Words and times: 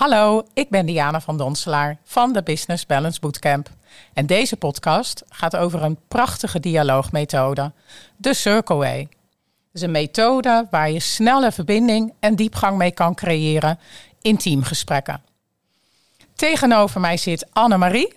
Hallo, 0.00 0.42
ik 0.54 0.70
ben 0.70 0.86
Diana 0.86 1.20
van 1.20 1.36
Donselaar 1.36 1.96
van 2.04 2.32
de 2.32 2.42
Business 2.42 2.86
Balance 2.86 3.20
Bootcamp. 3.20 3.68
En 4.14 4.26
deze 4.26 4.56
podcast 4.56 5.24
gaat 5.28 5.56
over 5.56 5.82
een 5.82 5.98
prachtige 6.08 6.60
dialoogmethode, 6.60 7.72
de 8.16 8.34
Circle 8.34 8.76
Way. 8.76 8.98
Het 8.98 9.08
is 9.72 9.82
een 9.82 9.90
methode 9.90 10.66
waar 10.70 10.90
je 10.90 11.00
snelle 11.00 11.52
verbinding 11.52 12.12
en 12.20 12.36
diepgang 12.36 12.76
mee 12.76 12.90
kan 12.90 13.14
creëren 13.14 13.78
in 14.22 14.36
teamgesprekken. 14.36 15.22
Tegenover 16.34 17.00
mij 17.00 17.16
zit 17.16 17.46
Annemarie. 17.52 18.12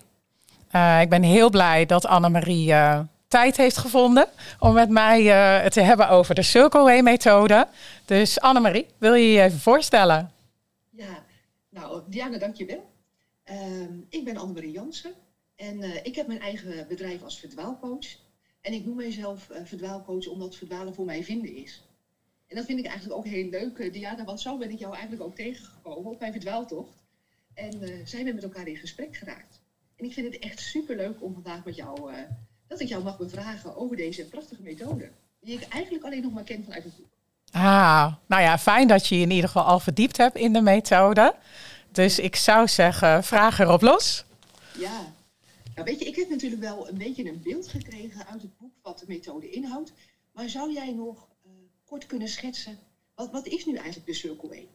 Uh, 0.72 1.02
ik 1.02 1.10
ben 1.10 1.24
heel 1.24 1.50
blij 1.50 1.86
dat 1.86 2.06
Annemarie 2.06 2.70
uh, 2.70 3.00
tijd 3.28 3.58
heeft 3.58 3.78
gevonden 3.78 4.28
om 4.60 4.74
met 4.74 4.90
mij 4.90 5.22
uh, 5.22 5.64
het 5.64 5.74
te 5.74 5.82
hebben 5.82 6.10
over 6.10 6.36
de 6.36 6.44
Circle 6.44 6.84
Way 6.84 7.00
methode. 7.02 7.68
Dus 8.06 8.40
Annemarie, 8.40 8.88
wil 8.98 9.14
je 9.14 9.32
je 9.32 9.42
even 9.42 9.60
voorstellen? 9.60 10.33
Nou 11.74 12.02
Diana, 12.08 12.38
dankjewel. 12.38 12.92
Uh, 13.52 13.88
ik 14.10 14.24
ben 14.24 14.38
Annemarie 14.38 14.72
Jansen 14.72 15.14
en 15.56 15.78
uh, 15.78 15.96
ik 15.96 16.16
heb 16.16 16.28
mijn 16.28 16.40
eigen 16.40 16.88
bedrijf 16.88 17.22
als 17.22 17.40
verdwaalcoach. 17.40 18.18
En 18.62 18.74
ik 18.74 18.86
noem 18.86 18.96
mezelf 18.96 19.50
uh, 19.50 19.58
verdwaalcoach 19.64 20.28
omdat 20.28 20.56
verdwalen 20.56 20.94
voor 20.94 21.06
mij 21.06 21.24
vinden 21.24 21.54
is. 21.56 21.84
En 22.48 22.56
dat 22.56 22.66
vind 22.66 22.80
ik 22.80 22.86
eigenlijk 22.86 23.18
ook 23.18 23.26
heel 23.26 23.50
leuk, 23.50 23.78
uh, 23.78 23.92
Diana, 23.92 24.24
want 24.24 24.40
zo 24.40 24.58
ben 24.58 24.70
ik 24.70 24.80
jou 24.80 24.94
eigenlijk 24.94 25.24
ook 25.24 25.36
tegengekomen 25.36 26.12
op 26.12 26.20
mijn 26.20 26.32
verdwaaltocht. 26.32 27.04
En 27.54 28.08
zijn 28.08 28.26
we 28.26 28.32
met 28.32 28.44
elkaar 28.44 28.68
in 28.68 28.76
gesprek 28.76 29.16
geraakt. 29.16 29.62
En 29.96 30.06
ik 30.06 30.14
vind 30.14 30.34
het 30.34 30.42
echt 30.42 30.60
superleuk 30.60 31.22
om 31.22 31.34
vandaag 31.34 31.64
met 31.66 31.76
jou, 31.76 32.12
dat 32.68 32.80
ik 32.80 32.88
jou 32.88 33.04
mag 33.04 33.18
bevragen 33.18 33.76
over 33.76 33.96
deze 33.96 34.28
prachtige 34.28 34.62
methode. 34.62 35.12
Die 35.40 35.54
ik 35.54 35.68
eigenlijk 35.68 36.04
alleen 36.04 36.22
nog 36.22 36.34
maar 36.34 36.44
ken 36.44 36.64
vanuit 36.64 36.84
het 36.84 36.98
boek. 36.98 37.13
Ah, 37.54 38.14
nou 38.26 38.42
ja, 38.42 38.58
fijn 38.58 38.88
dat 38.88 39.08
je 39.08 39.16
je 39.16 39.22
in 39.22 39.32
ieder 39.32 39.50
geval 39.50 39.64
al 39.64 39.80
verdiept 39.80 40.18
hebt 40.18 40.36
in 40.36 40.54
de 40.54 40.62
methode. 40.62 41.36
Dus 41.92 42.20
ik 42.20 42.36
zou 42.36 42.68
zeggen, 42.68 43.24
vraag 43.24 43.60
erop 43.60 43.82
los. 43.82 44.26
Ja, 44.78 45.14
nou 45.76 45.88
weet 45.88 46.00
je, 46.00 46.06
ik 46.06 46.16
heb 46.16 46.30
natuurlijk 46.30 46.62
wel 46.62 46.90
een 46.90 46.98
beetje 46.98 47.28
een 47.28 47.42
beeld 47.44 47.68
gekregen 47.68 48.28
uit 48.28 48.42
het 48.42 48.58
boek 48.58 48.72
wat 48.82 49.00
de 49.00 49.06
methode 49.08 49.50
inhoudt. 49.50 49.94
Maar 50.32 50.50
zou 50.50 50.74
jij 50.74 50.92
nog 50.92 51.28
uh, 51.46 51.52
kort 51.86 52.06
kunnen 52.06 52.28
schetsen, 52.28 52.80
wat, 53.16 53.32
wat 53.32 53.48
is 53.48 53.66
nu 53.66 53.76
eigenlijk 53.76 54.06
de 54.06 54.14
Circle 54.14 54.50
Way? 54.50 54.68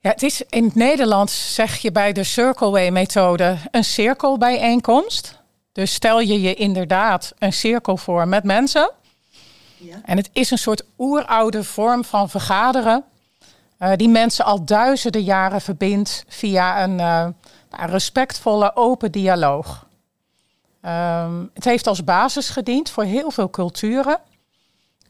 Ja, 0.00 0.10
het 0.10 0.22
is 0.22 0.42
in 0.48 0.64
het 0.64 0.74
Nederlands 0.74 1.54
zeg 1.54 1.76
je 1.76 1.92
bij 1.92 2.12
de 2.12 2.24
Circle 2.24 2.70
Way 2.70 2.90
methode 2.90 3.56
een 3.70 3.84
cirkelbijeenkomst. 3.84 5.40
Dus 5.72 5.94
stel 5.94 6.20
je 6.20 6.40
je 6.40 6.54
inderdaad 6.54 7.32
een 7.38 7.52
cirkel 7.52 7.96
voor 7.96 8.28
met 8.28 8.44
mensen. 8.44 8.92
En 10.04 10.16
het 10.16 10.30
is 10.32 10.50
een 10.50 10.58
soort 10.58 10.84
oeroude 10.98 11.64
vorm 11.64 12.04
van 12.04 12.28
vergaderen. 12.28 13.04
Uh, 13.78 13.92
die 13.96 14.08
mensen 14.08 14.44
al 14.44 14.64
duizenden 14.64 15.22
jaren 15.22 15.60
verbindt 15.60 16.24
via 16.28 16.82
een 16.82 16.98
uh, 16.98 17.28
respectvolle, 17.70 18.76
open 18.76 19.12
dialoog. 19.12 19.86
Um, 20.86 21.50
het 21.54 21.64
heeft 21.64 21.86
als 21.86 22.04
basis 22.04 22.48
gediend 22.48 22.90
voor 22.90 23.04
heel 23.04 23.30
veel 23.30 23.50
culturen. 23.50 24.18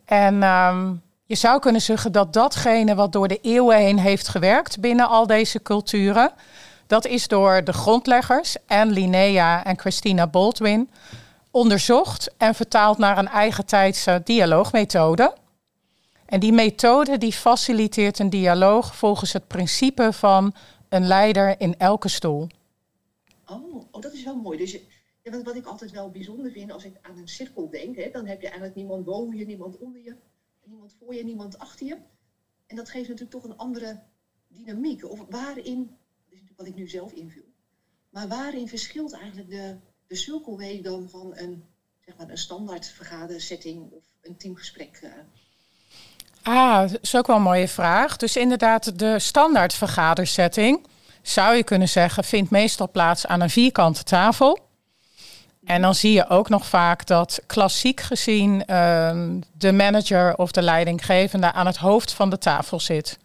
En 0.04 0.42
um, 0.42 1.02
je 1.26 1.34
zou 1.34 1.60
kunnen 1.60 1.80
zeggen 1.80 2.12
dat 2.12 2.32
datgene 2.32 2.94
wat 2.94 3.12
door 3.12 3.28
de 3.28 3.38
eeuwen 3.42 3.76
heen 3.76 3.98
heeft 3.98 4.28
gewerkt 4.28 4.80
binnen 4.80 5.08
al 5.08 5.26
deze 5.26 5.62
culturen, 5.62 6.32
dat 6.86 7.06
is 7.06 7.28
door 7.28 7.64
de 7.64 7.72
grondleggers 7.72 8.56
en 8.66 8.90
Linnea 8.90 9.64
en 9.64 9.78
Christina 9.78 10.26
Baldwin 10.26 10.90
onderzocht 11.52 12.34
en 12.36 12.54
vertaald 12.54 12.98
naar 12.98 13.18
een 13.18 13.28
eigen 13.28 13.66
tijdse 13.66 14.20
dialoogmethode. 14.24 15.36
En 16.26 16.40
die 16.40 16.52
methode 16.52 17.18
die 17.18 17.32
faciliteert 17.32 18.18
een 18.18 18.30
dialoog 18.30 18.96
volgens 18.96 19.32
het 19.32 19.46
principe 19.46 20.12
van 20.12 20.54
een 20.88 21.06
leider 21.06 21.60
in 21.60 21.78
elke 21.78 22.08
stoel. 22.08 22.46
Oh, 23.46 23.74
oh 23.90 24.00
dat 24.00 24.12
is 24.12 24.24
wel 24.24 24.36
mooi. 24.36 24.58
Dus 24.58 24.78
wat 25.44 25.56
ik 25.56 25.66
altijd 25.66 25.90
wel 25.90 26.10
bijzonder 26.10 26.50
vind 26.50 26.72
als 26.72 26.84
ik 26.84 26.96
aan 27.02 27.18
een 27.18 27.28
cirkel 27.28 27.70
denk, 27.70 27.96
hè, 27.96 28.10
dan 28.10 28.26
heb 28.26 28.40
je 28.40 28.46
eigenlijk 28.46 28.76
niemand 28.76 29.04
boven 29.04 29.36
je, 29.36 29.46
niemand 29.46 29.78
onder 29.78 30.02
je, 30.02 30.14
niemand 30.64 30.94
voor 30.98 31.14
je, 31.14 31.24
niemand 31.24 31.58
achter 31.58 31.86
je. 31.86 31.96
En 32.66 32.76
dat 32.76 32.90
geeft 32.90 33.08
natuurlijk 33.08 33.30
toch 33.30 33.44
een 33.44 33.56
andere 33.56 34.02
dynamiek. 34.48 35.10
Of 35.10 35.24
waarin, 35.28 35.78
dat 35.78 36.28
is 36.28 36.40
natuurlijk 36.40 36.58
wat 36.58 36.66
ik 36.66 36.74
nu 36.74 36.88
zelf 36.88 37.12
invul, 37.12 37.52
maar 38.10 38.28
waarin 38.28 38.68
verschilt 38.68 39.12
eigenlijk 39.12 39.50
de, 39.50 39.76
de 40.12 40.18
circle 40.18 40.56
way 40.56 40.82
dan 40.82 41.08
van 41.10 41.32
een, 41.34 41.64
zeg 42.00 42.16
maar, 42.16 42.28
een 42.28 42.38
standaard 42.38 42.86
vergadersetting 42.86 43.90
of 43.90 44.04
een 44.22 44.36
teamgesprek? 44.36 45.00
Uh, 45.04 45.10
Ah, 46.42 46.90
dat 46.90 46.98
is 47.02 47.16
ook 47.16 47.26
wel 47.26 47.36
een 47.36 47.42
mooie 47.42 47.68
vraag. 47.68 48.16
Dus 48.16 48.36
inderdaad, 48.36 48.98
de 48.98 49.18
standaard 49.18 49.74
vergadersetting, 49.74 50.86
zou 51.22 51.56
je 51.56 51.62
kunnen 51.62 51.88
zeggen, 51.88 52.24
vindt 52.24 52.50
meestal 52.50 52.90
plaats 52.90 53.26
aan 53.26 53.40
een 53.40 53.50
vierkante 53.50 54.02
tafel. 54.02 54.58
En 55.64 55.82
dan 55.82 55.94
zie 55.94 56.12
je 56.12 56.28
ook 56.28 56.48
nog 56.48 56.66
vaak 56.66 57.06
dat 57.06 57.40
klassiek 57.46 58.00
gezien 58.00 58.54
uh, 58.54 59.22
de 59.52 59.72
manager 59.72 60.36
of 60.36 60.50
de 60.50 60.62
leidinggevende 60.62 61.52
aan 61.52 61.66
het 61.66 61.76
hoofd 61.76 62.12
van 62.12 62.30
de 62.30 62.38
tafel 62.38 62.80
zit. 62.80 63.18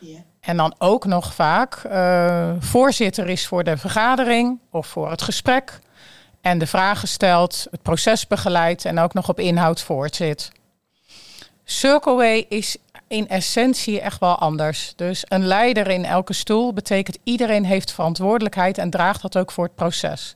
Yeah. 0.00 0.20
En 0.40 0.56
dan 0.56 0.74
ook 0.78 1.04
nog 1.04 1.34
vaak 1.34 1.82
uh, 1.86 2.52
voorzitter 2.58 3.28
is 3.28 3.46
voor 3.46 3.64
de 3.64 3.76
vergadering 3.76 4.60
of 4.70 4.86
voor 4.86 5.10
het 5.10 5.22
gesprek. 5.22 5.78
En 6.44 6.58
de 6.58 6.66
vragen 6.66 7.08
stelt, 7.08 7.66
het 7.70 7.82
proces 7.82 8.26
begeleidt 8.26 8.84
en 8.84 8.98
ook 8.98 9.14
nog 9.14 9.28
op 9.28 9.40
inhoud 9.40 9.80
voortzit. 9.80 10.52
Circleway 11.64 12.46
is 12.48 12.76
in 13.08 13.28
essentie 13.28 14.00
echt 14.00 14.20
wel 14.20 14.38
anders. 14.38 14.92
Dus 14.96 15.24
een 15.28 15.46
leider 15.46 15.88
in 15.88 16.04
elke 16.04 16.32
stoel 16.32 16.72
betekent 16.72 17.18
iedereen 17.22 17.64
heeft 17.64 17.92
verantwoordelijkheid 17.92 18.78
en 18.78 18.90
draagt 18.90 19.22
dat 19.22 19.36
ook 19.36 19.50
voor 19.52 19.64
het 19.64 19.74
proces. 19.74 20.34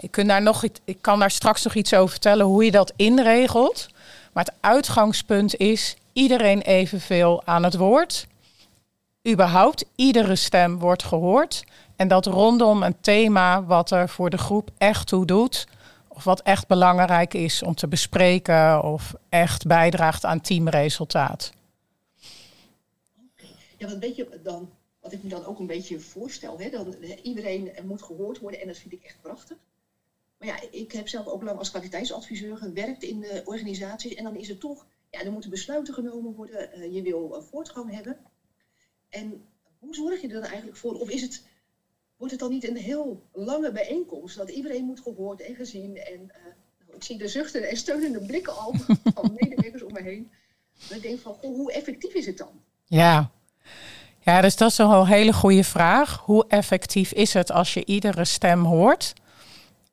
Ik, 0.00 0.26
daar 0.26 0.42
nog, 0.42 0.64
ik 0.84 0.98
kan 1.00 1.18
daar 1.18 1.30
straks 1.30 1.62
nog 1.62 1.74
iets 1.74 1.94
over 1.94 2.10
vertellen 2.10 2.46
hoe 2.46 2.64
je 2.64 2.70
dat 2.70 2.92
inregelt. 2.96 3.88
Maar 4.32 4.44
het 4.44 4.54
uitgangspunt 4.60 5.56
is 5.56 5.96
iedereen 6.12 6.60
evenveel 6.60 7.42
aan 7.44 7.64
het 7.64 7.76
woord. 7.76 8.26
Überhaupt, 9.28 9.84
iedere 9.96 10.36
stem 10.36 10.78
wordt 10.78 11.02
gehoord. 11.02 11.64
En 12.00 12.08
dat 12.08 12.26
rondom 12.26 12.82
een 12.82 13.00
thema 13.00 13.64
wat 13.64 13.90
er 13.90 14.08
voor 14.08 14.30
de 14.30 14.38
groep 14.38 14.70
echt 14.78 15.06
toe 15.06 15.26
doet 15.26 15.66
of 16.08 16.24
wat 16.24 16.42
echt 16.42 16.66
belangrijk 16.66 17.34
is 17.34 17.62
om 17.62 17.74
te 17.74 17.88
bespreken 17.88 18.82
of 18.82 19.14
echt 19.28 19.66
bijdraagt 19.66 20.24
aan 20.24 20.40
teamresultaat. 20.40 21.52
Ja, 23.76 23.86
want 23.86 23.98
weet 23.98 24.26
dan, 24.42 24.70
wat 25.00 25.12
ik 25.12 25.22
me 25.22 25.28
dan 25.28 25.44
ook 25.44 25.58
een 25.58 25.66
beetje 25.66 26.00
voorstel, 26.00 26.58
hè, 26.58 26.70
dan, 26.70 26.94
iedereen 27.22 27.70
moet 27.82 28.02
gehoord 28.02 28.38
worden 28.38 28.60
en 28.60 28.66
dat 28.66 28.78
vind 28.78 28.92
ik 28.92 29.02
echt 29.02 29.20
prachtig. 29.20 29.56
Maar 30.38 30.48
ja, 30.48 30.56
ik 30.70 30.92
heb 30.92 31.08
zelf 31.08 31.26
ook 31.26 31.42
lang 31.42 31.58
als 31.58 31.70
kwaliteitsadviseur 31.70 32.56
gewerkt 32.56 33.02
in 33.02 33.20
de 33.20 33.42
organisaties 33.44 34.14
en 34.14 34.24
dan 34.24 34.36
is 34.36 34.48
het 34.48 34.60
toch, 34.60 34.86
ja, 35.10 35.20
er 35.22 35.32
moeten 35.32 35.50
besluiten 35.50 35.94
genomen 35.94 36.34
worden, 36.34 36.70
uh, 36.78 36.94
je 36.94 37.02
wil 37.02 37.44
voortgang 37.50 37.94
hebben. 37.94 38.16
En 39.08 39.44
hoe 39.78 39.94
zorg 39.94 40.20
je 40.20 40.26
er 40.26 40.32
dan 40.32 40.42
eigenlijk 40.42 40.76
voor? 40.76 41.00
Of 41.00 41.10
is 41.10 41.22
het 41.22 41.48
wordt 42.20 42.34
het 42.34 42.42
dan 42.42 42.50
niet 42.50 42.68
een 42.68 42.76
heel 42.76 43.22
lange 43.32 43.72
bijeenkomst, 43.72 44.36
dat 44.36 44.50
iedereen 44.50 44.84
moet 44.84 45.00
gehoord 45.00 45.42
en 45.42 45.54
gezien. 45.54 45.96
En 45.96 46.20
uh, 46.20 46.44
nou, 46.78 46.96
ik 46.96 47.02
zie 47.02 47.18
de 47.18 47.28
zuchten 47.28 47.68
en 47.68 47.76
steunende 47.76 48.20
blikken 48.20 48.56
al 48.56 48.74
van 49.14 49.36
medewerkers 49.36 49.82
om 49.82 49.92
me 49.92 50.02
heen. 50.02 50.30
En 50.90 50.96
ik 50.96 51.02
denk 51.02 51.20
van, 51.20 51.32
goh, 51.32 51.56
hoe 51.56 51.72
effectief 51.72 52.14
is 52.14 52.26
het 52.26 52.38
dan? 52.38 52.60
Ja. 52.84 53.30
Ja, 54.20 54.40
dus 54.40 54.56
dat 54.56 54.70
is 54.70 54.78
een 54.78 55.06
hele 55.06 55.32
goede 55.32 55.64
vraag. 55.64 56.22
Hoe 56.24 56.44
effectief 56.48 57.12
is 57.12 57.32
het 57.32 57.50
als 57.50 57.74
je 57.74 57.84
iedere 57.84 58.24
stem 58.24 58.64
hoort? 58.64 59.12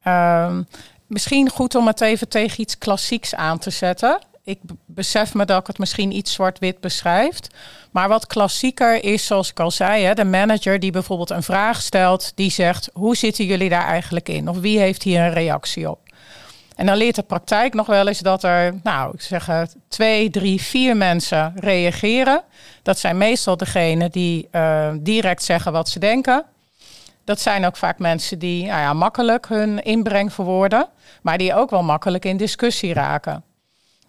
Uh, 0.04 0.60
misschien 1.06 1.50
goed 1.50 1.76
om 1.76 1.88
het 1.88 2.02
even 2.02 2.28
tegen 2.28 2.62
iets 2.62 2.78
klassieks 2.78 3.36
aan 3.36 3.60
te 3.60 3.70
zetten 3.70 4.20
ik 4.48 4.60
besef 4.86 5.34
me 5.34 5.46
dat 5.46 5.60
ik 5.60 5.68
het 5.68 5.78
misschien 5.78 6.16
iets 6.16 6.34
zwart-wit 6.34 6.80
beschrijft. 6.80 7.56
Maar 7.92 8.08
wat 8.08 8.28
klassieker 8.28 9.04
is, 9.04 9.26
zoals 9.26 9.50
ik 9.50 9.60
al 9.60 9.72
zei, 9.72 10.04
hè, 10.04 10.14
de 10.14 10.26
manager 10.26 10.80
die 10.80 10.92
bijvoorbeeld 10.92 11.30
een 11.30 11.44
vraag 11.44 11.82
stelt, 11.82 12.32
die 12.36 12.52
zegt: 12.52 12.90
hoe 12.94 13.16
zitten 13.16 13.46
jullie 13.46 13.70
daar 13.70 13.86
eigenlijk 13.86 14.30
in? 14.30 14.50
Of 14.50 14.60
wie 14.60 14.80
heeft 14.80 15.04
hier 15.04 15.22
een 15.22 15.34
reactie 15.34 15.90
op? 15.90 16.00
En 16.76 16.86
dan 16.86 16.98
leert 16.98 17.16
de 17.16 17.24
praktijk 17.24 17.74
nog 17.74 17.88
wel 17.88 18.08
eens 18.08 18.20
dat 18.20 18.44
er, 18.44 18.80
nou, 18.84 19.14
ik 19.14 19.22
zeg 19.22 19.50
twee, 19.88 20.30
drie, 20.30 20.62
vier 20.62 20.98
mensen 20.98 21.54
reageren. 21.56 22.44
Dat 22.84 23.00
zijn 23.00 23.18
meestal 23.18 23.58
degenen 23.58 24.12
die 24.12 24.48
uh, 24.52 24.90
direct 25.00 25.44
zeggen 25.44 25.72
wat 25.72 25.90
ze 25.90 26.00
denken. 26.00 26.46
Dat 27.24 27.40
zijn 27.40 27.66
ook 27.66 27.78
vaak 27.78 28.00
mensen 28.00 28.40
die 28.40 28.66
nou 28.66 28.80
ja, 28.80 28.94
makkelijk 28.94 29.48
hun 29.48 29.84
inbreng 29.84 30.34
verwoorden, 30.34 30.88
maar 31.22 31.38
die 31.38 31.54
ook 31.54 31.70
wel 31.70 31.84
makkelijk 31.84 32.26
in 32.26 32.38
discussie 32.38 32.94
raken. 32.94 33.44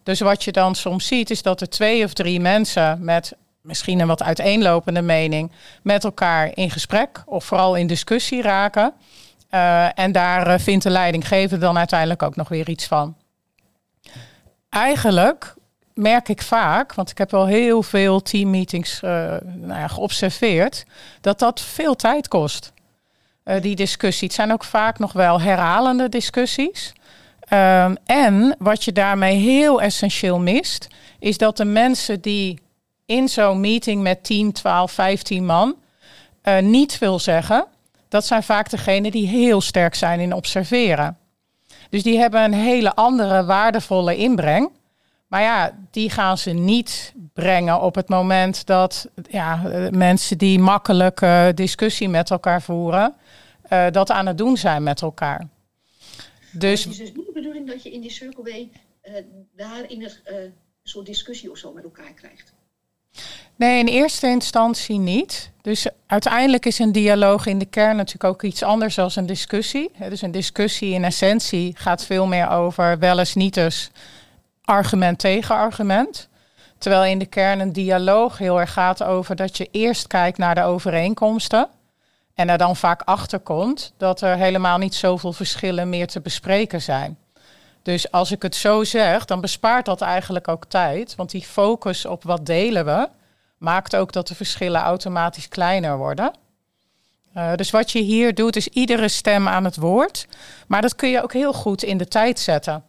Dus 0.08 0.20
wat 0.20 0.44
je 0.44 0.52
dan 0.52 0.74
soms 0.74 1.06
ziet, 1.06 1.30
is 1.30 1.42
dat 1.42 1.60
er 1.60 1.68
twee 1.68 2.04
of 2.04 2.12
drie 2.12 2.40
mensen 2.40 3.04
met 3.04 3.36
misschien 3.60 4.00
een 4.00 4.06
wat 4.06 4.22
uiteenlopende 4.22 5.02
mening 5.02 5.52
met 5.82 6.04
elkaar 6.04 6.50
in 6.54 6.70
gesprek 6.70 7.22
of 7.26 7.44
vooral 7.44 7.74
in 7.74 7.86
discussie 7.86 8.42
raken. 8.42 8.92
Uh, 9.50 9.98
en 9.98 10.12
daar 10.12 10.48
uh, 10.48 10.58
vindt 10.58 10.84
de 10.84 10.90
leidinggever 10.90 11.60
dan 11.60 11.78
uiteindelijk 11.78 12.22
ook 12.22 12.36
nog 12.36 12.48
weer 12.48 12.68
iets 12.68 12.86
van. 12.86 13.16
Eigenlijk 14.68 15.54
merk 15.94 16.28
ik 16.28 16.42
vaak, 16.42 16.94
want 16.94 17.10
ik 17.10 17.18
heb 17.18 17.30
wel 17.30 17.46
heel 17.46 17.82
veel 17.82 18.22
teammeetings 18.22 19.02
uh, 19.02 19.10
nou 19.44 19.80
ja, 19.80 19.88
geobserveerd, 19.88 20.84
dat 21.20 21.38
dat 21.38 21.60
veel 21.60 21.94
tijd 21.94 22.28
kost. 22.28 22.72
Die 23.60 23.76
discussie. 23.76 24.26
Het 24.26 24.36
zijn 24.36 24.52
ook 24.52 24.64
vaak 24.64 24.98
nog 24.98 25.12
wel 25.12 25.40
herhalende 25.40 26.08
discussies. 26.08 26.92
Um, 27.52 27.96
en 28.06 28.56
wat 28.58 28.84
je 28.84 28.92
daarmee 28.92 29.36
heel 29.36 29.80
essentieel 29.82 30.38
mist, 30.38 30.86
is 31.18 31.38
dat 31.38 31.56
de 31.56 31.64
mensen 31.64 32.20
die 32.20 32.60
in 33.06 33.28
zo'n 33.28 33.60
meeting 33.60 34.02
met 34.02 34.24
10, 34.24 34.52
12, 34.52 34.92
15 34.92 35.46
man 35.46 35.74
uh, 36.42 36.58
niet 36.58 36.98
wil 36.98 37.18
zeggen, 37.18 37.66
dat 38.08 38.26
zijn 38.26 38.42
vaak 38.42 38.70
degenen 38.70 39.10
die 39.10 39.26
heel 39.26 39.60
sterk 39.60 39.94
zijn 39.94 40.20
in 40.20 40.32
observeren. 40.32 41.16
Dus 41.90 42.02
die 42.02 42.18
hebben 42.18 42.44
een 42.44 42.54
hele 42.54 42.94
andere 42.94 43.44
waardevolle 43.44 44.16
inbreng. 44.16 44.70
Maar 45.26 45.42
ja, 45.42 45.72
die 45.90 46.10
gaan 46.10 46.38
ze 46.38 46.50
niet 46.50 47.12
brengen 47.34 47.80
op 47.80 47.94
het 47.94 48.08
moment 48.08 48.66
dat 48.66 49.08
ja, 49.28 49.60
mensen 49.90 50.38
die 50.38 50.58
makkelijk 50.58 51.26
discussie 51.54 52.08
met 52.08 52.30
elkaar 52.30 52.62
voeren, 52.62 53.14
uh, 53.72 53.86
dat 53.90 54.10
aan 54.10 54.26
het 54.26 54.38
doen 54.38 54.56
zijn 54.56 54.82
met 54.82 55.02
elkaar. 55.02 55.46
Dus 56.52 56.84
het 56.84 56.92
is 56.92 56.98
dus 56.98 57.12
niet 57.12 57.26
de 57.26 57.32
bedoeling 57.32 57.66
dat 57.66 57.82
je 57.82 57.90
in 57.90 58.00
die 58.00 58.10
circle 58.10 58.42
way 58.42 58.70
uh, 59.04 59.14
daarin 59.56 60.02
een 60.02 60.10
uh, 60.34 60.50
soort 60.82 61.06
discussie 61.06 61.50
of 61.50 61.58
zo 61.58 61.72
met 61.72 61.84
elkaar 61.84 62.12
krijgt. 62.12 62.52
Nee, 63.56 63.78
in 63.78 63.86
eerste 63.86 64.26
instantie 64.26 64.98
niet. 64.98 65.50
Dus 65.62 65.86
uiteindelijk 66.06 66.66
is 66.66 66.78
een 66.78 66.92
dialoog 66.92 67.46
in 67.46 67.58
de 67.58 67.66
kern 67.66 67.96
natuurlijk 67.96 68.24
ook 68.24 68.42
iets 68.42 68.62
anders 68.62 68.94
dan 68.94 69.10
een 69.14 69.26
discussie. 69.26 69.90
Dus 70.08 70.22
een 70.22 70.30
discussie 70.30 70.92
in 70.92 71.04
essentie 71.04 71.72
gaat 71.76 72.04
veel 72.04 72.26
meer 72.26 72.50
over 72.50 72.98
wel 72.98 73.18
eens 73.18 73.34
niet 73.34 73.56
eens 73.56 73.90
argument 74.64 75.18
tegen 75.18 75.54
argument. 75.54 76.28
Terwijl 76.78 77.04
in 77.04 77.18
de 77.18 77.26
kern 77.26 77.60
een 77.60 77.72
dialoog 77.72 78.38
heel 78.38 78.60
erg 78.60 78.72
gaat 78.72 79.02
over 79.02 79.36
dat 79.36 79.56
je 79.56 79.68
eerst 79.70 80.06
kijkt 80.06 80.38
naar 80.38 80.54
de 80.54 80.62
overeenkomsten. 80.62 81.68
En 82.38 82.48
er 82.48 82.58
dan 82.58 82.76
vaak 82.76 83.02
achter 83.02 83.38
komt 83.38 83.92
dat 83.96 84.20
er 84.20 84.36
helemaal 84.36 84.78
niet 84.78 84.94
zoveel 84.94 85.32
verschillen 85.32 85.88
meer 85.88 86.06
te 86.06 86.20
bespreken 86.20 86.82
zijn. 86.82 87.18
Dus 87.82 88.10
als 88.10 88.32
ik 88.32 88.42
het 88.42 88.54
zo 88.54 88.84
zeg, 88.84 89.24
dan 89.24 89.40
bespaart 89.40 89.84
dat 89.84 90.00
eigenlijk 90.00 90.48
ook 90.48 90.64
tijd. 90.64 91.14
Want 91.14 91.30
die 91.30 91.42
focus 91.42 92.04
op 92.04 92.22
wat 92.22 92.46
delen 92.46 92.84
we, 92.84 93.08
maakt 93.56 93.96
ook 93.96 94.12
dat 94.12 94.28
de 94.28 94.34
verschillen 94.34 94.80
automatisch 94.80 95.48
kleiner 95.48 95.96
worden. 95.96 96.32
Uh, 97.36 97.54
dus 97.54 97.70
wat 97.70 97.90
je 97.90 98.00
hier 98.00 98.34
doet, 98.34 98.56
is 98.56 98.68
iedere 98.68 99.08
stem 99.08 99.48
aan 99.48 99.64
het 99.64 99.76
woord. 99.76 100.26
Maar 100.66 100.82
dat 100.82 100.96
kun 100.96 101.08
je 101.08 101.22
ook 101.22 101.32
heel 101.32 101.52
goed 101.52 101.82
in 101.82 101.98
de 101.98 102.08
tijd 102.08 102.38
zetten. 102.38 102.84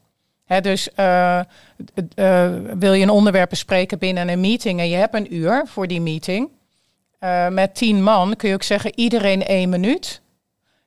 Dus 0.61 0.89
uh, 0.95 1.39
uh, 2.15 2.49
wil 2.73 2.93
je 2.93 3.03
een 3.03 3.09
onderwerp 3.09 3.49
bespreken 3.49 3.99
binnen 3.99 4.29
een 4.29 4.39
meeting 4.39 4.79
en 4.79 4.89
je 4.89 4.95
hebt 4.95 5.13
een 5.13 5.35
uur 5.35 5.63
voor 5.67 5.87
die 5.87 6.01
meeting. 6.01 6.49
Met 7.49 7.75
tien 7.75 8.03
man 8.03 8.35
kun 8.35 8.49
je 8.49 8.55
ook 8.55 8.63
zeggen 8.63 8.99
iedereen 8.99 9.45
één 9.45 9.69
minuut. 9.69 10.21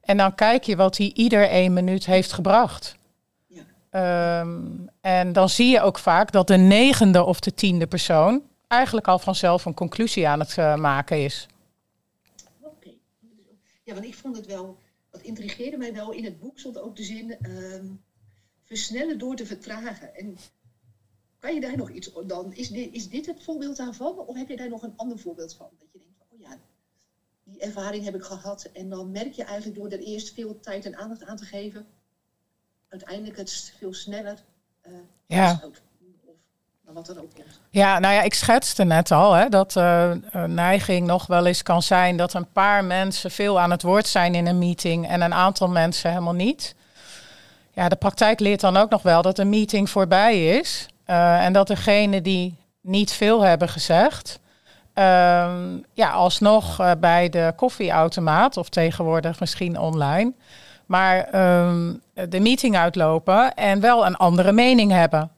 En 0.00 0.16
dan 0.16 0.34
kijk 0.34 0.64
je 0.64 0.76
wat 0.76 0.96
die 0.96 1.14
ieder 1.14 1.48
één 1.48 1.72
minuut 1.72 2.06
heeft 2.06 2.32
gebracht. 2.32 3.00
Um, 3.94 4.88
en 5.00 5.32
dan 5.32 5.48
zie 5.48 5.68
je 5.68 5.80
ook 5.80 5.98
vaak 5.98 6.32
dat 6.32 6.46
de 6.46 6.56
negende 6.56 7.24
of 7.24 7.40
de 7.40 7.54
tiende 7.54 7.86
persoon 7.86 8.42
eigenlijk 8.68 9.08
al 9.08 9.18
vanzelf 9.18 9.64
een 9.64 9.74
conclusie 9.74 10.28
aan 10.28 10.40
het 10.40 10.56
uh, 10.56 10.74
maken 10.74 11.24
is. 11.24 11.46
Oké. 12.60 12.90
Ja, 13.84 13.94
want 13.94 14.06
ik 14.06 14.14
vond 14.14 14.36
het 14.36 14.46
wel, 14.46 14.78
wat 15.10 15.20
intrigeerde 15.20 15.76
mij 15.76 15.92
wel, 15.92 16.12
in 16.12 16.24
het 16.24 16.40
boek 16.40 16.58
stond 16.58 16.80
ook 16.80 16.96
de 16.96 17.02
zin 17.02 17.36
um, 17.42 18.02
versnellen 18.64 19.18
door 19.18 19.36
te 19.36 19.46
vertragen. 19.46 20.14
En 20.14 20.36
kan 21.38 21.54
je 21.54 21.60
daar 21.60 21.76
nog 21.76 21.90
iets 21.90 22.10
dan? 22.26 22.54
Is 22.54 22.68
dit, 22.68 22.94
is 22.94 23.08
dit 23.08 23.26
het 23.26 23.42
voorbeeld 23.42 23.76
daarvan? 23.76 24.18
Of 24.18 24.36
heb 24.36 24.48
je 24.48 24.56
daar 24.56 24.68
nog 24.68 24.82
een 24.82 24.96
ander 24.96 25.18
voorbeeld 25.18 25.54
van? 25.54 25.68
Dat 25.78 25.88
je 25.92 25.98
denkt, 25.98 26.11
ja, 26.11 26.11
die 27.44 27.60
ervaring 27.60 28.04
heb 28.04 28.14
ik 28.14 28.22
gehad. 28.22 28.68
En 28.72 28.88
dan 28.88 29.10
merk 29.10 29.32
je 29.32 29.44
eigenlijk 29.44 29.78
door 29.78 29.90
er 29.90 29.98
eerst 29.98 30.34
veel 30.34 30.60
tijd 30.60 30.86
en 30.86 30.96
aandacht 30.96 31.24
aan 31.24 31.36
te 31.36 31.44
geven, 31.44 31.86
uiteindelijk 32.88 33.36
het 33.36 33.74
veel 33.78 33.94
sneller 33.94 34.38
uh, 34.86 34.92
ja. 35.26 35.60
Of 35.64 35.80
wat 36.94 37.06
dan 37.06 37.18
ook 37.18 37.34
komt. 37.34 37.60
Ja, 37.70 37.98
nou 37.98 38.14
ja, 38.14 38.22
ik 38.22 38.34
schetste 38.34 38.84
net 38.84 39.10
al 39.10 39.32
hè, 39.32 39.48
dat 39.48 39.76
uh, 39.76 40.12
een 40.30 40.54
neiging 40.54 41.06
nog 41.06 41.26
wel 41.26 41.46
eens 41.46 41.62
kan 41.62 41.82
zijn 41.82 42.16
dat 42.16 42.34
een 42.34 42.52
paar 42.52 42.84
mensen 42.84 43.30
veel 43.30 43.60
aan 43.60 43.70
het 43.70 43.82
woord 43.82 44.06
zijn 44.06 44.34
in 44.34 44.46
een 44.46 44.58
meeting 44.58 45.08
en 45.08 45.20
een 45.20 45.34
aantal 45.34 45.68
mensen 45.68 46.10
helemaal 46.10 46.32
niet. 46.32 46.74
Ja, 47.72 47.88
de 47.88 47.96
praktijk 47.96 48.40
leert 48.40 48.60
dan 48.60 48.76
ook 48.76 48.90
nog 48.90 49.02
wel 49.02 49.22
dat 49.22 49.38
een 49.38 49.48
meeting 49.48 49.90
voorbij 49.90 50.58
is 50.58 50.86
uh, 51.06 51.44
en 51.44 51.52
dat 51.52 51.66
degene 51.66 52.22
die 52.22 52.56
niet 52.80 53.12
veel 53.12 53.42
hebben 53.42 53.68
gezegd, 53.68 54.38
uh, 54.94 55.52
ja, 55.92 56.10
alsnog 56.10 56.80
uh, 56.80 56.90
bij 57.00 57.28
de 57.28 57.52
koffieautomaat 57.56 58.56
of 58.56 58.68
tegenwoordig 58.68 59.40
misschien 59.40 59.78
online, 59.78 60.32
maar 60.86 61.34
um, 61.66 62.02
de 62.28 62.40
meeting 62.40 62.76
uitlopen 62.76 63.54
en 63.54 63.80
wel 63.80 64.06
een 64.06 64.16
andere 64.16 64.52
mening 64.52 64.90
hebben. 64.90 65.30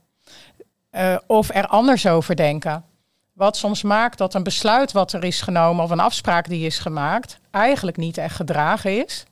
Uh, 0.92 1.16
of 1.26 1.54
er 1.54 1.66
anders 1.66 2.06
over 2.06 2.36
denken. 2.36 2.84
Wat 3.32 3.56
soms 3.56 3.82
maakt 3.82 4.18
dat 4.18 4.34
een 4.34 4.42
besluit 4.42 4.92
wat 4.92 5.12
er 5.12 5.24
is 5.24 5.40
genomen 5.40 5.84
of 5.84 5.90
een 5.90 6.00
afspraak 6.00 6.48
die 6.48 6.66
is 6.66 6.78
gemaakt, 6.78 7.38
eigenlijk 7.50 7.96
niet 7.96 8.18
echt 8.18 8.36
gedragen 8.36 9.04
is. 9.04 9.26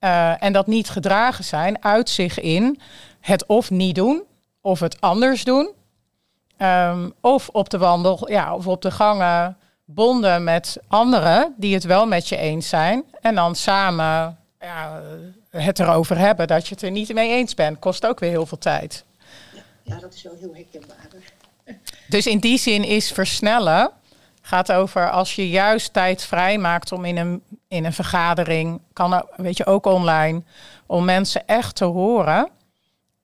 Uh, 0.00 0.42
en 0.42 0.52
dat 0.52 0.66
niet 0.66 0.88
gedragen 0.88 1.44
zijn 1.44 1.84
uit 1.84 2.10
zich 2.10 2.40
in 2.40 2.80
het 3.20 3.46
of 3.46 3.70
niet 3.70 3.94
doen, 3.94 4.22
of 4.60 4.80
het 4.80 5.00
anders 5.00 5.44
doen. 5.44 5.72
Um, 6.58 7.12
of 7.20 7.48
op 7.48 7.70
de 7.70 7.78
wandel, 7.78 8.30
ja, 8.30 8.54
of 8.54 8.66
op 8.66 8.82
de 8.82 8.90
gangen 8.90 9.56
bonden 9.84 10.44
met 10.44 10.76
anderen 10.88 11.54
die 11.56 11.74
het 11.74 11.84
wel 11.84 12.06
met 12.06 12.28
je 12.28 12.36
eens 12.36 12.68
zijn. 12.68 13.04
En 13.20 13.34
dan 13.34 13.54
samen 13.54 14.38
ja, 14.60 15.02
het 15.50 15.78
erover 15.78 16.18
hebben 16.18 16.46
dat 16.46 16.68
je 16.68 16.74
het 16.74 16.82
er 16.82 16.90
niet 16.90 17.14
mee 17.14 17.30
eens 17.30 17.54
bent, 17.54 17.78
kost 17.78 18.06
ook 18.06 18.20
weer 18.20 18.30
heel 18.30 18.46
veel 18.46 18.58
tijd. 18.58 19.04
Ja, 19.52 19.62
ja 19.82 19.98
dat 19.98 20.14
is 20.14 20.22
wel 20.22 20.34
heel 20.40 20.54
herkenbaar. 20.54 21.08
Dus 22.08 22.26
in 22.26 22.38
die 22.38 22.58
zin 22.58 22.84
is 22.84 23.12
versnellen 23.12 23.90
gaat 24.46 24.72
over 24.72 25.10
als 25.10 25.34
je 25.34 25.48
juist 25.48 25.92
tijd 25.92 26.24
vrijmaakt 26.24 26.92
om 26.92 27.04
in 27.04 27.16
een, 27.16 27.42
in 27.68 27.84
een 27.84 27.92
vergadering, 27.92 28.80
kan 28.92 29.26
weet 29.36 29.56
je 29.56 29.66
ook 29.66 29.86
online, 29.86 30.42
om 30.86 31.04
mensen 31.04 31.46
echt 31.46 31.74
te 31.76 31.84
horen, 31.84 32.48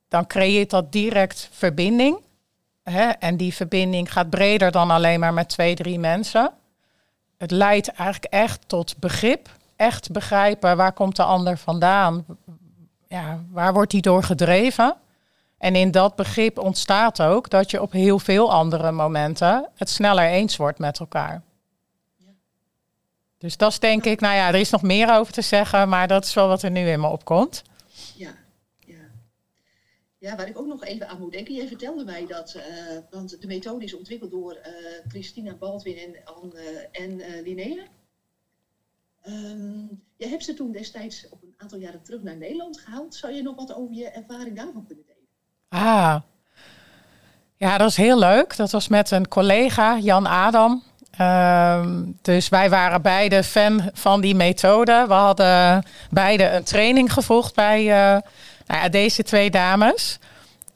dan 0.09 0.27
creëert 0.27 0.71
dat 0.71 0.93
direct 0.93 1.49
verbinding. 1.53 2.19
En 3.19 3.37
die 3.37 3.55
verbinding 3.55 4.13
gaat 4.13 4.31
breder 4.31 4.71
dan 4.71 4.91
alleen 4.91 5.21
maar 5.21 5.35
met 5.35 5.49
twee, 5.49 5.75
drie 5.75 5.99
mensen. 5.99 6.53
Het 7.37 7.51
leidt 7.51 7.89
eigenlijk 7.89 8.33
echt 8.33 8.61
tot 8.67 8.99
begrip 8.99 9.49
echt 9.81 10.11
begrijpen 10.11 10.77
waar 10.77 10.93
komt 10.93 11.17
de 11.17 11.23
ander 11.23 11.59
vandaan, 11.59 12.25
ja, 13.09 13.41
waar 13.51 13.73
wordt 13.73 13.91
die 13.91 14.01
door 14.01 14.23
gedreven. 14.23 14.97
En 15.59 15.77
in 15.77 15.91
dat 15.91 16.17
begrip 16.17 16.59
ontstaat 16.59 17.23
ook 17.23 17.51
dat 17.51 17.71
je 17.71 17.83
op 17.83 17.93
heel 17.93 18.19
veel 18.19 18.53
andere 18.53 18.93
momenten 18.93 19.69
het 19.77 19.91
sneller 19.91 20.25
eens 20.25 20.57
wordt 20.57 20.79
met 20.79 20.99
elkaar. 20.99 21.43
Dus 23.39 23.57
dat 23.57 23.71
is 23.71 23.79
denk 23.79 24.05
ik, 24.05 24.21
nou 24.21 24.35
ja, 24.35 24.49
er 24.49 24.55
is 24.55 24.71
nog 24.71 24.83
meer 24.83 25.15
over 25.15 25.33
te 25.33 25.43
zeggen, 25.43 25.89
maar 25.89 26.09
dat 26.09 26.25
is 26.25 26.35
wel 26.35 26.49
wat 26.49 26.63
er 26.63 26.71
nu 26.71 26.89
in 26.89 27.01
me 27.01 27.07
opkomt. 27.07 27.63
Ja, 30.21 30.37
waar 30.37 30.49
ik 30.49 30.59
ook 30.59 30.67
nog 30.67 30.85
even 30.85 31.09
aan 31.09 31.21
moet 31.21 31.33
denken. 31.33 31.55
Jij 31.55 31.67
vertelde 31.67 32.05
mij 32.05 32.27
dat, 32.27 32.55
uh, 32.57 32.63
want 33.11 33.41
de 33.41 33.47
methode 33.47 33.85
is 33.85 33.95
ontwikkeld 33.95 34.31
door 34.31 34.53
uh, 34.53 34.73
Christina 35.09 35.55
Baldwin 35.55 35.97
en, 35.97 36.15
uh, 36.55 37.05
en 37.05 37.11
uh, 37.11 37.43
Linnea. 37.43 37.83
Um, 39.29 40.03
je 40.17 40.27
hebt 40.27 40.45
ze 40.45 40.55
toen 40.55 40.73
destijds 40.73 41.29
op 41.31 41.43
een 41.43 41.55
aantal 41.57 41.79
jaren 41.79 42.03
terug 42.03 42.23
naar 42.23 42.37
Nederland 42.37 42.81
gehaald. 42.81 43.15
Zou 43.15 43.33
je 43.33 43.43
nog 43.43 43.57
wat 43.57 43.75
over 43.75 43.95
je 43.95 44.09
ervaring 44.09 44.57
daarvan 44.57 44.87
kunnen 44.87 45.05
delen? 45.07 45.29
Ah, 45.69 46.17
ja, 47.57 47.79
dat 47.79 47.91
is 47.91 47.97
heel 47.97 48.19
leuk. 48.19 48.57
Dat 48.57 48.71
was 48.71 48.89
met 48.89 49.11
een 49.11 49.29
collega, 49.29 49.99
Jan 49.99 50.27
Adam. 50.27 50.83
Um, 51.21 52.19
dus 52.23 52.49
wij 52.49 52.71
waren 52.71 53.03
beide 53.03 53.45
fan 53.45 53.91
van 53.93 54.21
die 54.21 54.35
methode. 54.35 55.05
We 55.07 55.13
hadden 55.13 55.85
beide 56.11 56.51
een 56.51 56.65
training 56.65 57.13
gevolgd 57.13 57.55
bij 57.55 58.23
nou 58.79 58.91
deze 58.91 59.23
twee 59.23 59.51
dames. 59.51 60.19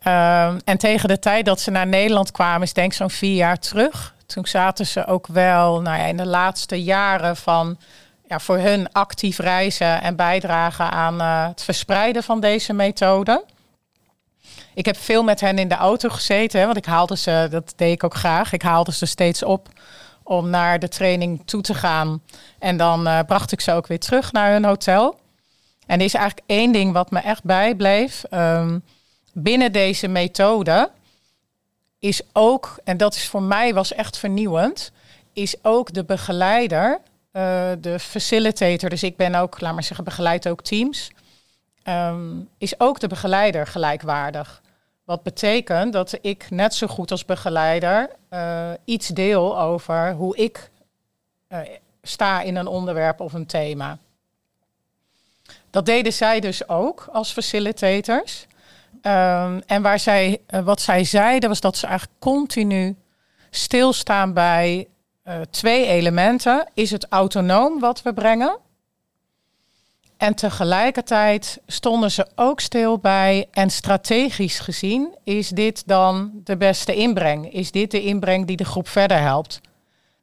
Um, 0.07 0.61
en 0.65 0.79
tegen 0.79 1.09
de 1.09 1.19
tijd 1.19 1.45
dat 1.45 1.61
ze 1.61 1.71
naar 1.71 1.87
Nederland 1.87 2.31
kwamen, 2.31 2.63
is 2.63 2.73
denk 2.73 2.91
ik 2.91 2.97
zo'n 2.97 3.11
vier 3.11 3.35
jaar 3.35 3.59
terug. 3.59 4.15
Toen 4.27 4.47
zaten 4.47 4.87
ze 4.87 5.07
ook 5.07 5.27
wel 5.27 5.81
nou 5.81 5.99
ja, 5.99 6.05
in 6.05 6.17
de 6.17 6.27
laatste 6.27 6.83
jaren 6.83 7.37
van 7.37 7.79
ja, 8.29 8.39
voor 8.39 8.59
hun 8.59 8.93
actief 8.93 9.39
reizen 9.39 10.03
en 10.03 10.17
bijdragen 10.17 10.91
aan 10.91 11.21
uh, 11.21 11.49
het 11.49 11.63
verspreiden 11.63 12.23
van 12.23 12.41
deze 12.41 12.73
methode. 12.73 13.45
Ik 14.75 14.85
heb 14.85 14.97
veel 14.97 15.23
met 15.23 15.41
hen 15.41 15.59
in 15.59 15.69
de 15.69 15.75
auto 15.75 16.09
gezeten, 16.09 16.65
want 16.65 16.77
ik 16.77 16.85
haalde 16.85 17.17
ze, 17.17 17.49
dat 17.51 17.73
deed 17.77 17.93
ik 17.93 18.05
ook 18.05 18.15
graag. 18.15 18.53
Ik 18.53 18.63
haalde 18.63 18.93
ze 18.93 19.07
steeds 19.07 19.43
op 19.43 19.69
om 20.23 20.51
naar 20.51 20.79
de 20.79 20.89
training 20.89 21.43
toe 21.45 21.63
te 21.63 21.75
gaan. 21.75 22.23
En 22.59 22.77
dan 22.77 23.07
uh, 23.07 23.21
bracht 23.27 23.53
ik 23.53 23.61
ze 23.61 23.73
ook 23.73 23.87
weer 23.87 24.01
terug 24.01 24.33
naar 24.33 24.53
hun 24.53 24.65
hotel. 24.65 25.19
En 25.87 25.99
er 25.99 26.05
is 26.05 26.15
eigenlijk 26.15 26.47
één 26.47 26.73
ding 26.73 26.93
wat 26.93 27.11
me 27.11 27.19
echt 27.19 27.45
bijbleef. 27.45 28.25
Um, 28.31 28.83
binnen 29.33 29.73
deze 29.73 30.09
methode 30.09 30.91
is 31.99 32.23
ook, 32.33 32.77
en 32.85 32.97
dat 32.97 33.15
is 33.15 33.29
voor 33.29 33.43
mij 33.43 33.75
was 33.75 33.93
echt 33.93 34.19
vernieuwend, 34.19 34.93
is 35.33 35.57
ook 35.63 35.93
de 35.93 36.05
begeleider, 36.05 37.01
uh, 37.33 37.71
de 37.79 37.99
facilitator. 37.99 38.91
Dus 38.91 39.03
ik 39.03 39.17
ben 39.17 39.35
ook, 39.35 39.61
laat 39.61 39.75
maar 39.75 39.83
zeggen, 39.83 40.05
begeleid 40.05 40.49
ook 40.49 40.63
teams. 40.63 41.11
Um, 41.89 42.49
is 42.59 42.81
ook 42.81 43.01
de 43.01 43.09
begeleider 43.09 43.67
gelijkwaardig. 43.67 44.63
Wat 45.05 45.23
betekent 45.23 45.93
dat 45.93 46.19
ik 46.21 46.51
net 46.51 46.75
zo 46.75 46.87
goed 46.87 47.11
als 47.11 47.25
begeleider 47.25 48.11
uh, 48.31 48.71
iets 48.85 49.09
deel 49.09 49.61
over 49.61 50.13
hoe 50.13 50.37
ik 50.37 50.71
uh, 51.49 51.59
sta 52.03 52.41
in 52.41 52.57
een 52.57 52.67
onderwerp 52.67 53.21
of 53.21 53.33
een 53.33 53.47
thema. 53.47 53.99
Dat 55.75 55.87
deden 55.87 56.13
zij 56.13 56.41
dus 56.41 56.69
ook 56.69 57.09
als 57.13 57.33
facilitators. 57.33 58.47
Um, 59.03 59.63
en 59.67 59.83
waar 59.83 59.99
zij, 59.99 60.41
uh, 60.51 60.61
wat 60.61 60.81
zij 60.81 61.05
zeiden 61.05 61.49
was 61.49 61.61
dat 61.61 61.77
ze 61.77 61.87
eigenlijk 61.87 62.21
continu 62.21 62.97
stilstaan 63.51 64.33
bij 64.33 64.89
uh, 65.25 65.41
twee 65.51 65.87
elementen. 65.87 66.69
Is 66.75 66.91
het 66.91 67.07
autonoom 67.09 67.81
wat 67.81 68.03
we 68.03 68.13
brengen? 68.13 68.59
En 70.17 70.35
tegelijkertijd 70.35 71.61
stonden 71.67 72.11
ze 72.11 72.27
ook 72.35 72.61
stil 72.61 72.99
bij, 72.99 73.49
en 73.51 73.71
strategisch 73.71 74.59
gezien, 74.59 75.15
is 75.25 75.49
dit 75.49 75.87
dan 75.87 76.31
de 76.45 76.57
beste 76.57 76.95
inbreng? 76.95 77.53
Is 77.53 77.71
dit 77.71 77.91
de 77.91 78.03
inbreng 78.03 78.47
die 78.47 78.57
de 78.57 78.65
groep 78.65 78.89
verder 78.89 79.19
helpt? 79.19 79.61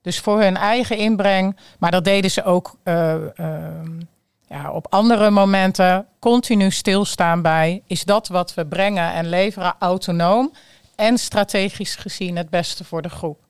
Dus 0.02 0.20
voor 0.20 0.42
hun 0.42 0.58
eigen 0.58 0.98
inbreng, 0.98 1.58
maar 1.80 1.92
dat 1.92 2.04
deden 2.04 2.32
ze 2.32 2.44
ook 2.44 2.76
uh, 2.84 3.16
uh, 3.36 3.58
ja, 4.52 4.72
op 4.72 4.88
andere 4.90 5.30
momenten, 5.30 6.08
continu 6.20 6.72
stilstaan 6.72 7.42
bij, 7.42 7.84
is 7.88 8.04
dat 8.04 8.28
wat 8.28 8.54
we 8.54 8.66
brengen 8.66 9.14
en 9.14 9.30
leveren 9.30 9.76
autonoom 9.80 10.54
en 10.96 11.18
strategisch 11.18 11.96
gezien 11.96 12.36
het 12.36 12.50
beste 12.50 12.84
voor 12.84 13.02
de 13.02 13.10
groep? 13.10 13.46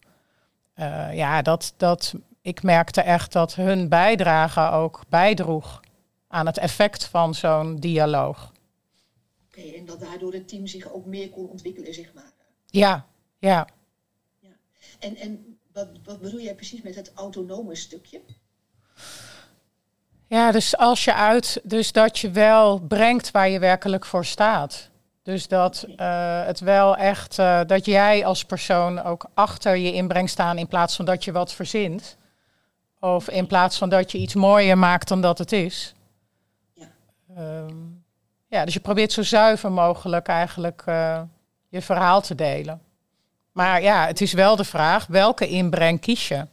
Uh, 0.76 1.16
ja, 1.16 1.42
dat, 1.42 1.74
dat, 1.78 2.14
ik 2.42 2.64
merkte 2.64 3.02
echt 3.02 3.32
dat 3.32 3.56
hun 3.56 3.90
bijdrage 3.90 4.72
ook 4.72 5.02
bijdroeg 5.10 5.82
aan 6.28 6.46
het 6.46 6.58
effect 6.58 7.06
van 7.06 7.36
zo'n 7.36 7.76
dialoog. 7.76 8.52
Oké, 9.48 9.60
okay, 9.60 9.74
en 9.74 9.86
dat 9.86 10.00
daardoor 10.00 10.34
het 10.34 10.48
team 10.48 10.68
zich 10.68 10.92
ook 10.92 11.06
meer 11.06 11.30
kon 11.30 11.50
ontwikkelen, 11.50 11.94
zeg 11.94 12.14
maar. 12.14 12.32
Ja, 12.66 13.06
ja. 13.40 13.68
ja. 14.40 14.50
En, 15.00 15.16
en 15.16 15.58
wat, 15.72 15.88
wat 16.04 16.20
bedoel 16.20 16.42
jij 16.42 16.56
precies 16.56 16.82
met 16.82 16.96
het 16.96 17.12
autonome 17.14 17.76
stukje? 17.76 18.22
Ja, 20.32 20.52
dus 20.52 20.78
als 20.78 21.04
je 21.04 21.14
uit, 21.14 21.62
dus 21.64 21.92
dat 21.92 22.20
je 22.20 22.30
wel 22.30 22.80
brengt 22.80 23.32
waar 23.32 23.50
je 23.50 23.60
werkelijk 23.60 24.06
voor 24.06 24.26
staat. 24.26 24.90
Dus 25.24 25.48
dat 25.48 25.86
uh, 25.88 26.46
het 26.46 26.60
wel 26.60 26.98
echt, 26.98 27.38
uh, 27.40 27.60
dat 27.68 27.86
jij 27.86 28.26
als 28.26 28.46
persoon 28.46 29.04
ook 29.04 29.26
achter 29.34 29.76
je 29.76 29.94
inbreng 29.94 30.30
staan 30.30 30.58
in 30.58 30.68
plaats 30.68 30.96
van 30.96 31.06
dat 31.06 31.24
je 31.24 31.32
wat 31.32 31.54
verzint. 31.54 32.18
Of 33.00 33.30
in 33.30 33.48
plaats 33.48 33.78
van 33.78 33.90
dat 33.90 34.12
je 34.12 34.18
iets 34.18 34.34
mooier 34.34 34.78
maakt 34.78 35.08
dan 35.08 35.22
dat 35.22 35.38
het 35.38 35.52
is. 35.52 35.94
Ja, 36.74 36.88
um, 37.38 38.04
ja 38.48 38.66
dus 38.66 38.74
je 38.74 38.80
probeert 38.80 39.12
zo 39.12 39.24
zuiver 39.24 39.72
mogelijk 39.72 40.28
eigenlijk 40.28 40.84
uh, 40.86 41.22
je 41.70 41.82
verhaal 41.82 42.22
te 42.22 42.36
delen. 42.36 42.82
Maar 43.52 43.82
ja, 43.82 44.06
het 44.06 44.22
is 44.22 44.34
wel 44.34 44.56
de 44.56 44.64
vraag, 44.64 45.08
welke 45.08 45.48
inbreng 45.48 46.00
kies 46.00 46.28
je? 46.28 46.46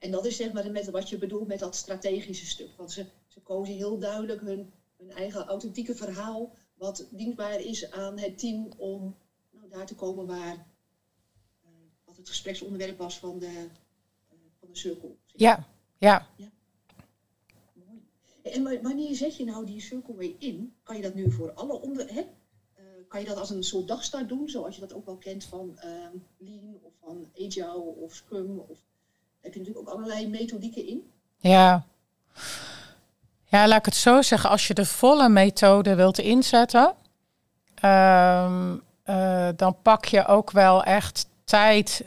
En 0.00 0.10
dat 0.10 0.24
is 0.24 0.36
zeg 0.36 0.52
maar 0.52 0.70
met 0.70 0.90
wat 0.90 1.08
je 1.08 1.18
bedoelt 1.18 1.46
met 1.46 1.58
dat 1.58 1.74
strategische 1.74 2.46
stuk. 2.46 2.76
Want 2.76 2.92
ze, 2.92 3.06
ze 3.26 3.40
kozen 3.40 3.74
heel 3.74 3.98
duidelijk 3.98 4.40
hun, 4.40 4.72
hun 4.96 5.10
eigen 5.10 5.46
authentieke 5.46 5.94
verhaal 5.94 6.50
wat 6.74 7.06
dienstbaar 7.10 7.60
is 7.60 7.90
aan 7.90 8.18
het 8.18 8.38
team 8.38 8.68
om 8.76 9.16
nou, 9.50 9.68
daar 9.68 9.86
te 9.86 9.94
komen 9.94 10.26
waar 10.26 10.54
uh, 10.54 11.70
wat 12.04 12.16
het 12.16 12.28
gespreksonderwerp 12.28 12.98
was 12.98 13.18
van 13.18 13.38
de, 13.38 13.46
uh, 13.46 14.38
van 14.58 14.68
de 14.68 14.76
cirkel. 14.76 15.16
Ja, 15.26 15.66
ja. 15.98 16.26
ja. 16.36 16.50
Mooi. 17.72 18.02
En 18.42 18.82
wanneer 18.82 19.14
zet 19.14 19.36
je 19.36 19.44
nou 19.44 19.66
die 19.66 19.80
circle 19.80 20.34
in? 20.38 20.74
Kan 20.82 20.96
je 20.96 21.02
dat 21.02 21.14
nu 21.14 21.30
voor 21.30 21.52
alle 21.52 21.80
onder... 21.80 22.12
Hè? 22.12 22.20
Uh, 22.20 23.08
kan 23.08 23.20
je 23.20 23.26
dat 23.26 23.36
als 23.36 23.50
een 23.50 23.64
soort 23.64 23.88
dagstart 23.88 24.28
doen, 24.28 24.48
zoals 24.48 24.74
je 24.74 24.80
dat 24.80 24.92
ook 24.92 25.06
wel 25.06 25.16
kent 25.16 25.44
van 25.44 25.78
ehm, 25.78 26.16
Lean 26.36 26.78
of 26.82 26.92
van 27.00 27.30
Agile 27.34 27.76
of 27.76 28.14
Scrum? 28.14 28.58
Of, 28.58 28.78
heb 29.50 29.62
je 29.62 29.68
natuurlijk 29.68 29.88
ook 29.88 29.98
allerlei 29.98 30.28
methodieken 30.28 30.86
in? 30.86 31.10
Ja. 31.36 31.84
Ja, 33.44 33.68
laat 33.68 33.78
ik 33.78 33.84
het 33.84 33.94
zo 33.94 34.22
zeggen. 34.22 34.50
Als 34.50 34.66
je 34.66 34.74
de 34.74 34.86
volle 34.86 35.28
methode 35.28 35.94
wilt 35.94 36.18
inzetten, 36.18 36.94
uh, 37.84 38.72
uh, 39.06 39.48
dan 39.56 39.76
pak 39.82 40.04
je 40.04 40.26
ook 40.26 40.50
wel 40.50 40.84
echt 40.84 41.26
tijd 41.44 42.04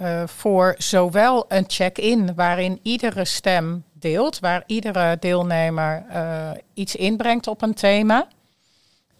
uh, 0.00 0.26
voor 0.26 0.74
zowel 0.78 1.44
een 1.48 1.64
check-in 1.66 2.34
waarin 2.34 2.80
iedere 2.82 3.24
stem 3.24 3.84
deelt, 3.92 4.38
waar 4.38 4.62
iedere 4.66 5.16
deelnemer 5.20 6.04
uh, 6.12 6.50
iets 6.74 6.96
inbrengt 6.96 7.46
op 7.46 7.62
een 7.62 7.74
thema. 7.74 8.26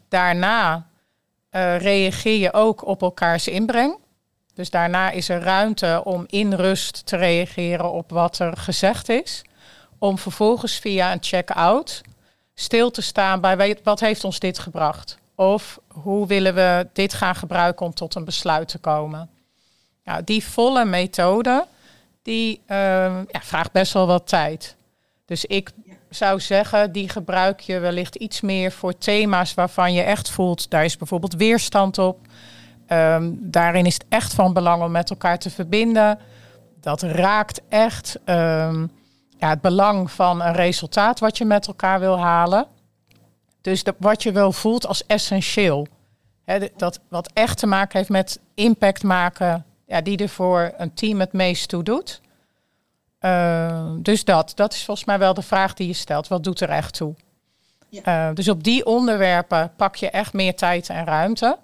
Daarna 0.08 0.86
reageer 1.78 2.38
je 2.38 2.52
ook 2.52 2.86
op 2.86 3.02
elkaars 3.02 3.48
inbreng. 3.48 3.98
Dus 4.56 4.70
daarna 4.70 5.10
is 5.10 5.28
er 5.28 5.42
ruimte 5.42 6.00
om 6.04 6.24
in 6.26 6.52
rust 6.52 7.06
te 7.06 7.16
reageren 7.16 7.92
op 7.92 8.10
wat 8.10 8.38
er 8.38 8.56
gezegd 8.56 9.08
is 9.08 9.42
om 9.98 10.18
vervolgens 10.18 10.78
via 10.78 11.12
een 11.12 11.22
check-out 11.22 12.02
stil 12.54 12.90
te 12.90 13.02
staan 13.02 13.40
bij 13.40 13.78
wat 13.82 14.00
heeft 14.00 14.24
ons 14.24 14.38
dit 14.38 14.58
gebracht? 14.58 15.18
Of 15.34 15.78
hoe 15.88 16.26
willen 16.26 16.54
we 16.54 16.88
dit 16.92 17.14
gaan 17.14 17.34
gebruiken 17.34 17.86
om 17.86 17.94
tot 17.94 18.14
een 18.14 18.24
besluit 18.24 18.68
te 18.68 18.78
komen? 18.78 19.30
Nou, 20.04 20.24
die 20.24 20.44
volle 20.44 20.84
methode, 20.84 21.66
die 22.22 22.60
uh, 22.66 22.76
ja, 23.28 23.40
vraagt 23.40 23.72
best 23.72 23.92
wel 23.92 24.06
wat 24.06 24.28
tijd. 24.28 24.76
Dus 25.24 25.44
ik 25.44 25.70
zou 26.10 26.40
zeggen, 26.40 26.92
die 26.92 27.08
gebruik 27.08 27.60
je 27.60 27.78
wellicht 27.78 28.14
iets 28.14 28.40
meer 28.40 28.72
voor 28.72 28.98
thema's 28.98 29.54
waarvan 29.54 29.92
je 29.92 30.02
echt 30.02 30.30
voelt, 30.30 30.70
daar 30.70 30.84
is 30.84 30.96
bijvoorbeeld 30.96 31.34
weerstand 31.34 31.98
op. 31.98 32.18
Um, 32.88 33.38
daarin 33.40 33.86
is 33.86 33.94
het 33.94 34.04
echt 34.08 34.34
van 34.34 34.52
belang 34.52 34.82
om 34.82 34.90
met 34.90 35.10
elkaar 35.10 35.38
te 35.38 35.50
verbinden. 35.50 36.18
Dat 36.80 37.02
raakt 37.02 37.60
echt 37.68 38.18
um, 38.24 38.90
ja, 39.38 39.48
het 39.48 39.60
belang 39.60 40.10
van 40.10 40.42
een 40.42 40.52
resultaat 40.52 41.18
wat 41.18 41.38
je 41.38 41.44
met 41.44 41.66
elkaar 41.66 42.00
wil 42.00 42.18
halen. 42.18 42.66
Dus 43.60 43.82
wat 43.98 44.22
je 44.22 44.32
wel 44.32 44.52
voelt 44.52 44.86
als 44.86 45.06
essentieel. 45.06 45.86
He, 46.44 46.68
dat 46.76 47.00
wat 47.08 47.30
echt 47.32 47.58
te 47.58 47.66
maken 47.66 47.98
heeft 47.98 48.10
met 48.10 48.40
impact 48.54 49.02
maken, 49.02 49.64
ja, 49.86 50.00
die 50.00 50.18
er 50.18 50.28
voor 50.28 50.72
een 50.76 50.94
team 50.94 51.20
het 51.20 51.32
meest 51.32 51.68
toe 51.68 51.82
doet. 51.82 52.20
Uh, 53.20 53.90
dus 53.96 54.24
dat, 54.24 54.52
dat 54.54 54.72
is 54.72 54.84
volgens 54.84 55.06
mij 55.06 55.18
wel 55.18 55.34
de 55.34 55.42
vraag 55.42 55.74
die 55.74 55.86
je 55.86 55.92
stelt. 55.92 56.28
Wat 56.28 56.44
doet 56.44 56.60
er 56.60 56.68
echt 56.68 56.94
toe? 56.94 57.14
Ja. 57.88 58.28
Uh, 58.28 58.34
dus 58.34 58.48
op 58.48 58.64
die 58.64 58.86
onderwerpen 58.86 59.72
pak 59.76 59.96
je 59.96 60.10
echt 60.10 60.32
meer 60.32 60.56
tijd 60.56 60.88
en 60.88 61.04
ruimte. 61.04 61.58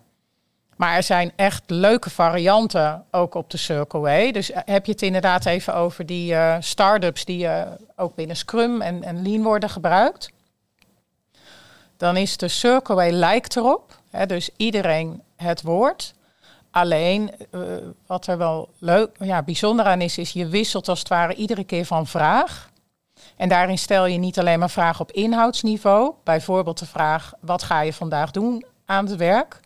Maar 0.83 0.97
er 0.97 1.03
zijn 1.03 1.33
echt 1.37 1.62
leuke 1.67 2.11
varianten 2.11 3.05
ook 3.11 3.35
op 3.35 3.51
de 3.51 3.57
Circle 3.57 4.01
Way. 4.01 4.33
Dus 4.33 4.51
eh, 4.51 4.62
heb 4.65 4.87
je 4.87 4.93
het 4.93 5.03
inderdaad 5.03 5.47
even 5.47 5.75
over 5.75 6.07
die 6.07 6.33
uh, 6.33 6.57
start-ups 6.61 7.25
die 7.25 7.45
uh, 7.45 7.62
ook 7.97 8.15
binnen 8.15 8.37
Scrum 8.37 8.81
en, 8.81 9.03
en 9.03 9.23
Lean 9.23 9.43
worden 9.43 9.71
gebruikt. 9.71 10.31
Dan 11.97 12.17
is 12.17 12.37
de 12.37 12.49
Circle 12.49 12.95
Way 12.95 13.11
lijkt 13.11 13.57
erop. 13.57 13.97
Hè, 14.11 14.27
dus 14.27 14.51
iedereen 14.57 15.23
het 15.37 15.62
woord. 15.62 16.15
Alleen 16.71 17.31
wat 18.07 18.27
er 18.27 18.39
wel 18.39 18.69
leuk, 18.79 19.11
ja, 19.19 19.43
bijzonder 19.43 19.87
aan 19.87 20.01
is, 20.01 20.19
is 20.19 20.33
je 20.33 20.47
wisselt 20.47 20.89
als 20.89 20.99
het 20.99 21.09
ware 21.09 21.35
iedere 21.35 21.65
keer 21.65 21.85
van 21.85 22.07
vraag. 22.07 22.71
En 23.37 23.49
daarin 23.49 23.79
stel 23.79 24.07
je 24.07 24.19
niet 24.19 24.39
alleen 24.39 24.59
maar 24.59 24.71
vragen 24.71 25.01
op 25.01 25.12
inhoudsniveau. 25.12 26.12
Bijvoorbeeld 26.25 26.79
de 26.79 26.87
vraag, 26.87 27.33
wat 27.41 27.62
ga 27.62 27.81
je 27.81 27.93
vandaag 27.93 28.31
doen 28.31 28.65
aan 28.85 29.07
het 29.07 29.17
werk? 29.17 29.61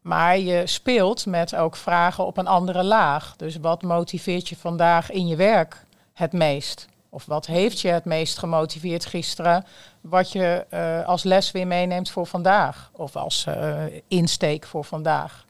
Maar 0.00 0.38
je 0.38 0.66
speelt 0.66 1.26
met 1.26 1.54
ook 1.54 1.76
vragen 1.76 2.26
op 2.26 2.36
een 2.36 2.46
andere 2.46 2.84
laag. 2.84 3.36
Dus 3.36 3.56
wat 3.56 3.82
motiveert 3.82 4.48
je 4.48 4.56
vandaag 4.56 5.10
in 5.10 5.26
je 5.26 5.36
werk 5.36 5.84
het 6.12 6.32
meest? 6.32 6.88
Of 7.08 7.26
wat 7.26 7.46
heeft 7.46 7.80
je 7.80 7.88
het 7.88 8.04
meest 8.04 8.38
gemotiveerd 8.38 9.04
gisteren? 9.04 9.64
Wat 10.00 10.32
je 10.32 10.66
uh, 10.70 11.06
als 11.06 11.22
les 11.22 11.50
weer 11.50 11.66
meeneemt 11.66 12.10
voor 12.10 12.26
vandaag. 12.26 12.90
Of 12.92 13.16
als 13.16 13.46
uh, 13.48 13.84
insteek 14.08 14.66
voor 14.66 14.84
vandaag. 14.84 15.46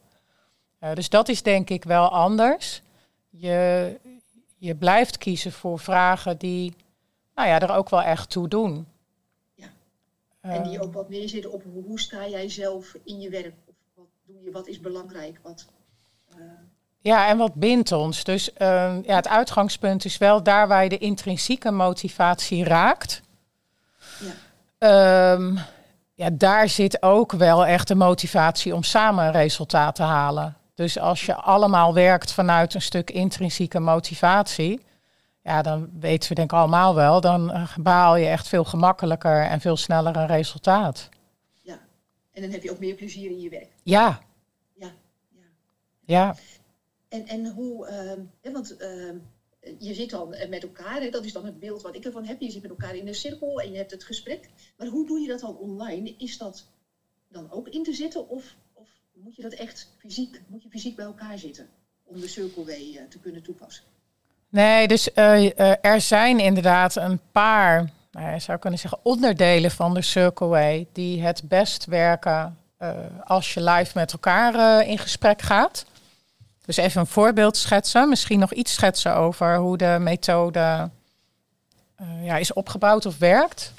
Uh, 0.81 0.95
dus 0.95 1.09
dat 1.09 1.29
is 1.29 1.43
denk 1.43 1.71
ik 1.71 1.85
wel 1.85 2.09
anders. 2.09 2.83
Je, 3.29 3.97
je 4.57 4.75
blijft 4.75 5.19
kiezen 5.19 5.53
voor 5.53 5.79
vragen 5.79 6.39
die 6.39 6.75
nou 7.35 7.49
ja, 7.49 7.61
er 7.61 7.75
ook 7.75 7.91
wel 7.91 8.03
echt 8.03 8.31
toe 8.31 8.49
doen. 8.49 8.87
Ja. 9.55 9.69
En 10.41 10.63
die 10.63 10.81
ook 10.81 10.93
wat 10.93 11.09
meer 11.09 11.29
zitten 11.29 11.53
op 11.53 11.63
hoe 11.73 12.01
sta 12.01 12.29
jij 12.29 12.49
zelf 12.49 12.95
in 13.05 13.21
je 13.21 13.31
werk? 13.31 13.55
Doe 14.33 14.43
je, 14.43 14.51
wat 14.51 14.67
is 14.67 14.81
belangrijk, 14.81 15.41
wat... 15.43 15.67
Uh... 16.37 16.43
Ja, 17.03 17.29
en 17.29 17.39
wat 17.39 17.55
bindt 17.55 17.93
ons? 17.93 18.25
Dus 18.25 18.51
uh, 18.59 18.95
ja, 19.03 19.15
het 19.15 19.29
uitgangspunt 19.29 20.05
is 20.05 20.19
wel 20.19 20.43
daar 20.43 20.69
waar 20.69 20.83
je 20.83 20.89
de 20.89 20.99
intrinsieke 20.99 21.71
motivatie 21.71 22.65
raakt. 22.65 23.23
Ja. 24.79 25.33
Um, 25.33 25.59
ja, 26.15 26.29
daar 26.33 26.69
zit 26.69 27.03
ook 27.03 27.33
wel 27.33 27.67
echt 27.67 27.89
de 27.89 27.95
motivatie 27.95 28.75
om 28.75 28.83
samen 28.83 29.25
een 29.25 29.33
resultaat 29.33 29.95
te 29.95 30.03
halen. 30.03 30.57
Dus 30.75 30.99
als 30.99 31.27
je 31.27 31.35
allemaal 31.35 31.95
werkt 31.95 32.33
vanuit 32.33 32.75
een 32.75 32.83
stuk 32.83 33.11
intrinsieke 33.11 33.81
motivatie, 33.81 34.85
ja, 35.43 35.63
dan 35.63 35.89
weten 36.01 36.29
we 36.29 36.35
denk 36.35 36.53
ik 36.53 36.59
allemaal 36.59 36.95
wel, 36.95 37.21
dan 37.21 37.53
eh, 37.53 37.63
behaal 37.77 38.17
je 38.17 38.27
echt 38.27 38.49
veel 38.49 38.65
gemakkelijker 38.65 39.43
en 39.43 39.61
veel 39.61 39.77
sneller 39.77 40.17
een 40.17 40.27
resultaat. 40.27 41.09
En 42.41 42.47
dan 42.47 42.55
heb 42.55 42.63
je 42.63 42.71
ook 42.71 42.79
meer 42.79 42.95
plezier 42.95 43.31
in 43.31 43.41
je 43.41 43.49
werk. 43.49 43.71
Ja. 43.83 44.23
Ja. 44.75 44.93
Ja. 45.29 45.45
ja. 46.05 46.37
En, 47.09 47.27
en 47.27 47.47
hoe, 47.47 47.89
uh, 48.43 48.53
want 48.53 48.77
uh, 48.81 49.13
je 49.79 49.95
zit 49.95 50.11
dan 50.11 50.29
met 50.49 50.63
elkaar, 50.63 51.01
hè, 51.01 51.11
dat 51.11 51.25
is 51.25 51.33
dan 51.33 51.45
het 51.45 51.61
beeld 51.61 51.83
wat 51.83 51.95
ik 51.95 52.05
ervan 52.05 52.25
heb. 52.25 52.41
Je 52.41 52.51
zit 52.51 52.63
met 52.63 52.71
elkaar 52.71 52.97
in 52.97 53.07
een 53.09 53.15
cirkel 53.15 53.61
en 53.61 53.71
je 53.71 53.77
hebt 53.77 53.91
het 53.91 54.05
gesprek. 54.05 54.49
Maar 54.77 54.87
hoe 54.87 55.07
doe 55.07 55.21
je 55.21 55.29
dat 55.29 55.41
dan 55.41 55.57
online? 55.57 56.15
Is 56.19 56.39
dat 56.39 56.67
dan 57.29 57.51
ook 57.51 57.69
in 57.69 57.83
te 57.83 57.93
zitten 57.93 58.29
of, 58.29 58.57
of 58.73 58.89
moet 59.13 59.37
je 59.37 59.43
dat 59.43 59.53
echt 59.53 59.93
fysiek, 59.99 60.41
moet 60.47 60.63
je 60.63 60.69
fysiek 60.69 60.97
bij 60.97 61.05
elkaar 61.05 61.39
zitten 61.39 61.69
om 62.05 62.21
de 62.21 62.53
Way 62.67 62.95
uh, 62.95 63.03
te 63.09 63.19
kunnen 63.19 63.43
toepassen? 63.43 63.85
Nee, 64.49 64.89
dus 64.89 65.09
uh, 65.15 65.85
er 65.85 66.01
zijn 66.01 66.39
inderdaad 66.39 66.97
een 66.97 67.21
paar, 67.33 67.93
nou, 68.11 68.33
je 68.33 68.39
zou 68.39 68.59
kunnen 68.59 68.79
zeggen, 68.79 68.99
onderdelen 69.03 69.71
van 69.71 69.95
de 69.95 70.03
Circle 70.03 70.47
Way 70.47 70.87
die 70.93 71.23
het 71.23 71.43
best 71.45 71.85
werken 71.85 72.59
als 73.25 73.55
je 73.55 73.63
live 73.63 73.91
met 73.95 74.13
elkaar 74.13 74.87
in 74.87 74.99
gesprek 74.99 75.43
gaat. 75.43 75.85
Dus 76.65 76.77
even 76.77 77.01
een 77.01 77.07
voorbeeld 77.07 77.57
schetsen, 77.57 78.09
misschien 78.09 78.39
nog 78.39 78.53
iets 78.53 78.73
schetsen 78.73 79.17
over 79.17 79.57
hoe 79.57 79.77
de 79.77 79.97
methode 80.01 80.91
uh, 82.01 82.25
ja, 82.25 82.37
is 82.37 82.53
opgebouwd 82.53 83.07
of 83.07 83.19
werkt. 83.19 83.73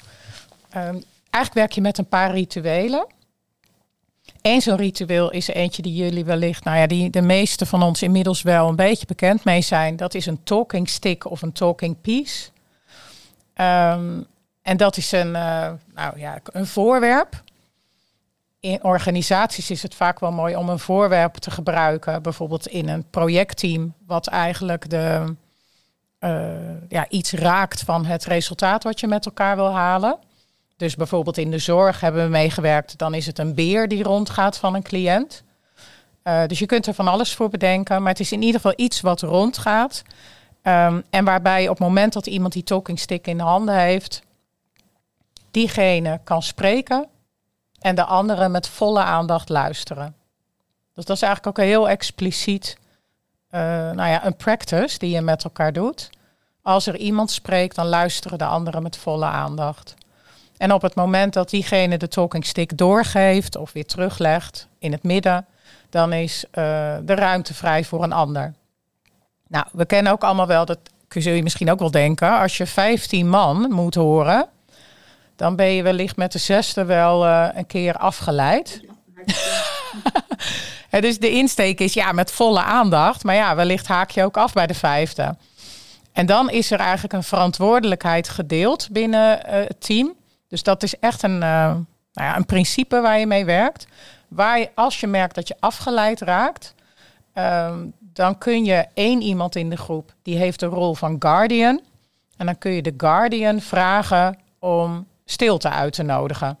Um, 0.76 1.02
eigenlijk 1.30 1.54
werk 1.54 1.72
je 1.72 1.80
met 1.80 1.98
een 1.98 2.08
paar 2.08 2.30
rituelen. 2.30 3.06
Eén 4.42 4.60
zo'n 4.60 4.76
ritueel 4.76 5.30
is 5.30 5.46
eentje 5.46 5.82
die 5.82 5.94
jullie 5.94 6.24
wellicht, 6.24 6.64
nou 6.64 6.78
ja, 6.78 6.86
die 6.86 7.10
de 7.10 7.20
meeste 7.20 7.66
van 7.66 7.82
ons 7.82 8.02
inmiddels 8.02 8.42
wel 8.42 8.68
een 8.68 8.76
beetje 8.76 9.06
bekend 9.06 9.44
mee 9.44 9.60
zijn. 9.60 9.96
Dat 9.96 10.14
is 10.14 10.26
een 10.26 10.42
talking 10.42 10.88
stick 10.88 11.30
of 11.30 11.42
een 11.42 11.52
talking 11.52 12.00
piece. 12.00 12.48
Um, 13.62 14.26
en 14.62 14.76
dat 14.76 14.96
is 14.96 15.12
een, 15.12 15.26
uh, 15.26 15.70
nou 15.94 16.18
ja, 16.18 16.38
een 16.44 16.66
voorwerp 16.66 17.42
in 18.62 18.84
organisaties 18.84 19.70
is 19.70 19.82
het 19.82 19.94
vaak 19.94 20.20
wel 20.20 20.32
mooi 20.32 20.56
om 20.56 20.68
een 20.68 20.78
voorwerp 20.78 21.34
te 21.34 21.50
gebruiken. 21.50 22.22
Bijvoorbeeld 22.22 22.66
in 22.66 22.88
een 22.88 23.04
projectteam, 23.10 23.94
wat 24.06 24.26
eigenlijk 24.26 24.90
de, 24.90 25.34
uh, 26.20 26.50
ja, 26.88 27.08
iets 27.08 27.32
raakt 27.32 27.80
van 27.80 28.04
het 28.04 28.24
resultaat 28.24 28.82
wat 28.82 29.00
je 29.00 29.06
met 29.06 29.26
elkaar 29.26 29.56
wil 29.56 29.72
halen. 29.72 30.18
Dus 30.76 30.96
bijvoorbeeld 30.96 31.38
in 31.38 31.50
de 31.50 31.58
zorg 31.58 32.00
hebben 32.00 32.24
we 32.24 32.30
meegewerkt, 32.30 32.98
dan 32.98 33.14
is 33.14 33.26
het 33.26 33.38
een 33.38 33.54
beer 33.54 33.88
die 33.88 34.02
rondgaat 34.02 34.58
van 34.58 34.74
een 34.74 34.82
cliënt. 34.82 35.42
Uh, 36.24 36.46
dus 36.46 36.58
je 36.58 36.66
kunt 36.66 36.86
er 36.86 36.94
van 36.94 37.08
alles 37.08 37.34
voor 37.34 37.48
bedenken, 37.48 38.02
maar 38.02 38.10
het 38.10 38.20
is 38.20 38.32
in 38.32 38.42
ieder 38.42 38.60
geval 38.60 38.84
iets 38.84 39.00
wat 39.00 39.20
rondgaat. 39.20 40.02
Um, 40.62 41.02
en 41.10 41.24
waarbij 41.24 41.62
op 41.62 41.78
het 41.78 41.86
moment 41.86 42.12
dat 42.12 42.26
iemand 42.26 42.52
die 42.52 42.64
talking 42.64 42.98
stick 42.98 43.26
in 43.26 43.36
de 43.36 43.42
handen 43.42 43.78
heeft, 43.78 44.22
diegene 45.50 46.20
kan 46.24 46.42
spreken 46.42 47.06
en 47.78 47.94
de 47.94 48.04
anderen 48.04 48.50
met 48.50 48.68
volle 48.68 49.02
aandacht 49.02 49.48
luisteren. 49.48 50.14
Dus 50.94 51.04
dat 51.04 51.16
is 51.16 51.22
eigenlijk 51.22 51.58
ook 51.58 51.64
heel 51.64 51.88
expliciet, 51.88 52.76
uh, 53.50 53.60
nou 53.90 54.08
ja, 54.08 54.26
een 54.26 54.36
practice 54.36 54.98
die 54.98 55.10
je 55.10 55.20
met 55.20 55.44
elkaar 55.44 55.72
doet. 55.72 56.10
Als 56.62 56.86
er 56.86 56.96
iemand 56.96 57.30
spreekt, 57.30 57.76
dan 57.76 57.86
luisteren 57.86 58.38
de 58.38 58.44
anderen 58.44 58.82
met 58.82 58.96
volle 58.96 59.26
aandacht. 59.26 59.94
En 60.56 60.72
op 60.72 60.82
het 60.82 60.94
moment 60.94 61.32
dat 61.32 61.50
diegene 61.50 61.98
de 61.98 62.08
talking 62.08 62.46
stick 62.46 62.78
doorgeeft 62.78 63.56
of 63.56 63.72
weer 63.72 63.86
teruglegt 63.86 64.66
in 64.78 64.92
het 64.92 65.02
midden, 65.02 65.46
dan 65.90 66.12
is 66.12 66.44
uh, 66.44 66.52
de 67.02 67.14
ruimte 67.14 67.54
vrij 67.54 67.84
voor 67.84 68.02
een 68.02 68.12
ander. 68.12 68.54
Nou, 69.52 69.64
we 69.72 69.86
kennen 69.86 70.12
ook 70.12 70.24
allemaal 70.24 70.46
wel, 70.46 70.64
dat 70.64 70.78
zul 71.08 71.32
je 71.32 71.42
misschien 71.42 71.70
ook 71.70 71.78
wel 71.78 71.90
denken, 71.90 72.40
als 72.40 72.56
je 72.56 72.66
15 72.66 73.28
man 73.28 73.70
moet 73.70 73.94
horen, 73.94 74.48
dan 75.36 75.56
ben 75.56 75.66
je 75.66 75.82
wellicht 75.82 76.16
met 76.16 76.32
de 76.32 76.38
zesde 76.38 76.84
wel 76.84 77.26
uh, 77.26 77.48
een 77.54 77.66
keer 77.66 77.96
afgeleid. 77.96 78.80
Ja, 80.90 81.00
dus 81.00 81.18
de 81.18 81.30
insteek 81.30 81.80
is 81.80 81.92
ja, 81.92 82.12
met 82.12 82.30
volle 82.32 82.62
aandacht. 82.62 83.24
Maar 83.24 83.34
ja, 83.34 83.54
wellicht 83.54 83.86
haak 83.86 84.10
je 84.10 84.24
ook 84.24 84.36
af 84.36 84.52
bij 84.52 84.66
de 84.66 84.74
vijfde. 84.74 85.36
En 86.12 86.26
dan 86.26 86.50
is 86.50 86.70
er 86.70 86.78
eigenlijk 86.78 87.12
een 87.12 87.22
verantwoordelijkheid 87.22 88.28
gedeeld 88.28 88.88
binnen 88.90 89.38
uh, 89.38 89.52
het 89.52 89.80
team. 89.80 90.14
Dus 90.48 90.62
dat 90.62 90.82
is 90.82 90.98
echt 90.98 91.22
een, 91.22 91.34
uh, 91.34 91.40
nou 91.40 91.84
ja, 92.12 92.36
een 92.36 92.44
principe 92.44 93.00
waar 93.00 93.18
je 93.18 93.26
mee 93.26 93.44
werkt. 93.44 93.86
Waar 94.28 94.58
je, 94.58 94.70
als 94.74 95.00
je 95.00 95.06
merkt 95.06 95.34
dat 95.34 95.48
je 95.48 95.56
afgeleid 95.60 96.20
raakt, 96.20 96.74
um, 97.34 97.92
dan 98.12 98.38
kun 98.38 98.64
je 98.64 98.86
één 98.94 99.22
iemand 99.22 99.56
in 99.56 99.70
de 99.70 99.76
groep, 99.76 100.14
die 100.22 100.36
heeft 100.36 100.60
de 100.60 100.66
rol 100.66 100.94
van 100.94 101.16
guardian. 101.18 101.80
En 102.36 102.46
dan 102.46 102.58
kun 102.58 102.72
je 102.72 102.82
de 102.82 102.94
guardian 102.96 103.60
vragen 103.60 104.38
om 104.58 105.06
stilte 105.24 105.68
uit 105.68 105.92
te 105.92 106.02
nodigen. 106.02 106.58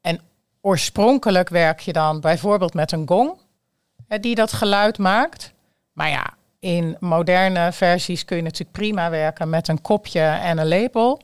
En 0.00 0.20
oorspronkelijk 0.60 1.48
werk 1.48 1.80
je 1.80 1.92
dan 1.92 2.20
bijvoorbeeld 2.20 2.74
met 2.74 2.92
een 2.92 3.08
gong, 3.08 3.32
die 4.20 4.34
dat 4.34 4.52
geluid 4.52 4.98
maakt. 4.98 5.52
Maar 5.92 6.08
ja, 6.08 6.34
in 6.58 6.96
moderne 7.00 7.72
versies 7.72 8.24
kun 8.24 8.36
je 8.36 8.42
natuurlijk 8.42 8.72
prima 8.72 9.10
werken 9.10 9.50
met 9.50 9.68
een 9.68 9.82
kopje 9.82 10.20
en 10.20 10.58
een 10.58 10.66
lepel. 10.66 11.20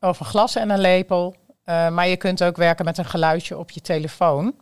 Of 0.00 0.20
een 0.20 0.26
glas 0.26 0.56
en 0.56 0.70
een 0.70 0.80
lepel. 0.80 1.34
Uh, 1.64 1.88
maar 1.88 2.08
je 2.08 2.16
kunt 2.16 2.42
ook 2.42 2.56
werken 2.56 2.84
met 2.84 2.98
een 2.98 3.04
geluidje 3.04 3.58
op 3.58 3.70
je 3.70 3.80
telefoon. 3.80 4.54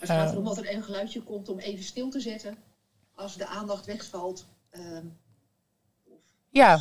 Het 0.00 0.08
gaat 0.08 0.32
erom 0.32 0.44
dat 0.44 0.58
er 0.58 0.74
een 0.74 0.82
geluidje 0.82 1.22
komt 1.22 1.48
om 1.48 1.58
even 1.58 1.84
stil 1.84 2.10
te 2.10 2.20
zetten 2.20 2.56
als 3.14 3.36
de 3.36 3.46
aandacht 3.46 3.86
wegvalt. 3.86 4.46
Of 6.04 6.20
ja, 6.50 6.80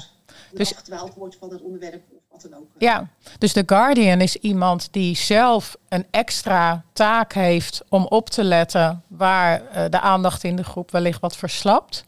dus 0.54 0.72
afgedwaald 0.72 1.14
wordt 1.14 1.36
van 1.36 1.52
het 1.52 1.62
onderwerp 1.62 2.04
of 2.12 2.22
wat 2.30 2.42
dan 2.42 2.54
ook. 2.60 2.68
Ja, 2.78 3.08
dus 3.38 3.54
de 3.54 3.64
Guardian 3.66 4.22
is 4.22 4.36
iemand 4.36 4.88
die 4.92 5.16
zelf 5.16 5.78
een 5.90 6.06
extra 6.12 6.84
taak 6.94 7.34
heeft 7.34 7.84
om 7.90 8.06
op 8.06 8.30
te 8.30 8.44
letten 8.44 9.04
waar 9.08 9.62
uh, 9.62 9.86
de 9.90 10.00
aandacht 10.00 10.44
in 10.44 10.56
de 10.56 10.64
groep 10.64 10.92
wellicht 10.92 11.22
wat 11.22 11.38
verslapt. 11.38 12.04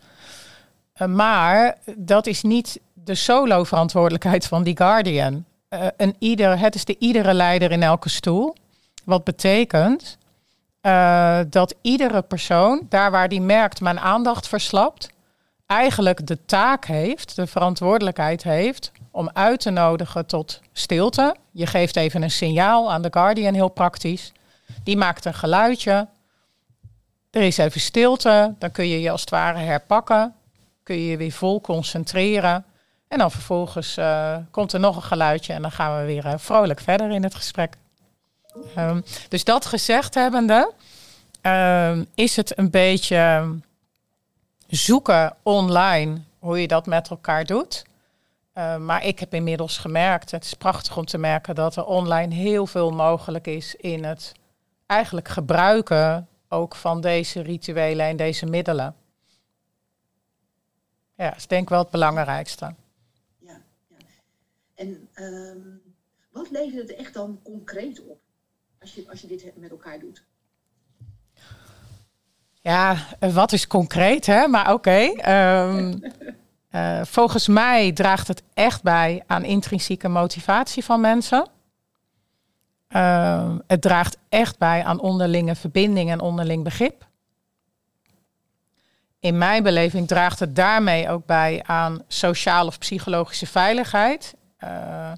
Uh, 0.95 1.07
maar 1.07 1.77
dat 1.97 2.27
is 2.27 2.41
niet 2.41 2.79
de 2.93 3.15
solo 3.15 3.63
verantwoordelijkheid 3.63 4.45
van 4.45 4.63
die 4.63 4.77
Guardian. 4.77 5.45
Uh, 5.69 5.87
een 5.97 6.15
ieder, 6.19 6.59
het 6.59 6.75
is 6.75 6.85
de 6.85 6.95
iedere 6.99 7.33
leider 7.33 7.71
in 7.71 7.83
elke 7.83 8.09
stoel. 8.09 8.55
Wat 9.03 9.23
betekent 9.23 10.17
dat 11.49 11.75
iedere 11.81 12.21
persoon, 12.21 12.85
daar 12.89 13.11
waar 13.11 13.29
die 13.29 13.41
merkt 13.41 13.81
mijn 13.81 13.99
aandacht 13.99 14.47
verslapt, 14.47 15.09
eigenlijk 15.65 16.27
de 16.27 16.45
taak 16.45 16.85
heeft, 16.85 17.35
de 17.35 17.47
verantwoordelijkheid 17.47 18.43
heeft 18.43 18.91
om 19.11 19.29
uit 19.33 19.59
te 19.59 19.69
nodigen 19.69 20.25
tot 20.25 20.61
stilte. 20.73 21.35
Je 21.51 21.65
geeft 21.65 21.95
even 21.95 22.21
een 22.21 22.31
signaal 22.31 22.91
aan 22.91 23.01
de 23.01 23.07
Guardian, 23.11 23.53
heel 23.53 23.69
praktisch. 23.69 24.31
Die 24.83 24.97
maakt 24.97 25.25
een 25.25 25.33
geluidje. 25.33 26.07
Er 27.31 27.41
is 27.41 27.57
even 27.57 27.81
stilte. 27.81 28.53
Dan 28.59 28.71
kun 28.71 28.87
je 28.87 29.01
je 29.01 29.11
als 29.11 29.21
het 29.21 29.29
ware 29.29 29.59
herpakken. 29.59 30.33
Kun 30.83 30.95
je 30.95 31.07
je 31.07 31.17
weer 31.17 31.31
vol 31.31 31.61
concentreren. 31.61 32.65
En 33.07 33.17
dan 33.17 33.31
vervolgens 33.31 33.97
uh, 33.97 34.37
komt 34.51 34.73
er 34.73 34.79
nog 34.79 34.95
een 34.95 35.01
geluidje 35.01 35.53
en 35.53 35.61
dan 35.61 35.71
gaan 35.71 35.99
we 35.99 36.05
weer 36.05 36.25
uh, 36.25 36.33
vrolijk 36.37 36.79
verder 36.79 37.11
in 37.11 37.23
het 37.23 37.35
gesprek. 37.35 37.73
Um, 38.77 39.03
dus 39.29 39.43
dat 39.43 39.65
gezegd 39.65 40.13
hebbende, 40.13 40.71
um, 41.41 42.07
is 42.15 42.35
het 42.35 42.57
een 42.57 42.69
beetje 42.69 43.55
zoeken 44.67 45.35
online 45.43 46.21
hoe 46.39 46.61
je 46.61 46.67
dat 46.67 46.85
met 46.85 47.09
elkaar 47.09 47.45
doet. 47.45 47.83
Uh, 48.57 48.77
maar 48.77 49.05
ik 49.05 49.19
heb 49.19 49.33
inmiddels 49.33 49.77
gemerkt, 49.77 50.31
het 50.31 50.43
is 50.43 50.53
prachtig 50.53 50.97
om 50.97 51.05
te 51.05 51.17
merken 51.17 51.55
dat 51.55 51.75
er 51.75 51.85
online 51.85 52.33
heel 52.33 52.67
veel 52.67 52.91
mogelijk 52.91 53.47
is 53.47 53.75
in 53.75 54.03
het 54.03 54.31
eigenlijk 54.85 55.27
gebruiken 55.27 56.27
ook 56.49 56.75
van 56.75 57.01
deze 57.01 57.41
rituelen 57.41 58.05
en 58.05 58.15
deze 58.15 58.45
middelen. 58.45 58.95
Ja, 61.15 61.29
dat 61.29 61.37
is 61.37 61.47
denk 61.47 61.61
ik 61.63 61.69
wel 61.69 61.79
het 61.79 61.89
belangrijkste. 61.89 62.75
Ja, 63.39 63.61
ja. 63.87 63.95
en 64.75 65.09
wat 66.31 66.49
levert 66.49 66.89
het 66.89 66.97
echt 66.97 67.13
dan 67.13 67.39
concreet 67.43 68.03
op 68.05 68.19
als 68.81 68.93
je, 68.93 69.09
als 69.09 69.21
je 69.21 69.27
dit 69.27 69.51
met 69.55 69.71
elkaar 69.71 69.99
doet? 69.99 70.23
Ja, 72.61 72.95
wat 73.19 73.51
is 73.51 73.67
concreet, 73.67 74.25
hè? 74.25 74.47
Maar 74.47 74.73
oké. 74.73 75.09
Okay. 75.11 75.69
Um, 75.69 76.03
uh, 76.71 77.01
volgens 77.03 77.47
mij 77.47 77.91
draagt 77.91 78.27
het 78.27 78.43
echt 78.53 78.83
bij 78.83 79.23
aan 79.27 79.43
intrinsieke 79.43 80.07
motivatie 80.07 80.83
van 80.83 81.01
mensen. 81.01 81.47
Uh, 82.89 83.55
het 83.67 83.81
draagt 83.81 84.17
echt 84.29 84.57
bij 84.57 84.83
aan 84.83 84.99
onderlinge 84.99 85.55
verbinding 85.55 86.09
en 86.09 86.19
onderling 86.19 86.63
begrip. 86.63 87.09
In 89.19 89.37
mijn 89.37 89.63
beleving 89.63 90.07
draagt 90.07 90.39
het 90.39 90.55
daarmee 90.55 91.09
ook 91.09 91.25
bij 91.25 91.63
aan 91.65 92.03
sociale 92.07 92.67
of 92.67 92.77
psychologische 92.77 93.47
veiligheid. 93.47 94.35
Uh, 94.63 95.11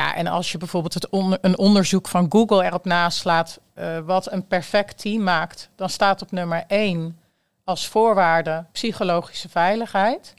ja, 0.00 0.14
en 0.14 0.26
als 0.26 0.52
je 0.52 0.58
bijvoorbeeld 0.58 0.94
het 0.94 1.06
een 1.40 1.58
onderzoek 1.58 2.08
van 2.08 2.26
Google 2.28 2.64
erop 2.64 2.84
naslaat, 2.84 3.60
wat 4.04 4.32
een 4.32 4.46
perfect 4.46 4.98
team 5.00 5.22
maakt, 5.22 5.70
dan 5.76 5.88
staat 5.88 6.22
op 6.22 6.30
nummer 6.30 6.64
één 6.66 7.18
als 7.64 7.88
voorwaarde 7.88 8.64
psychologische 8.72 9.48
veiligheid. 9.48 10.34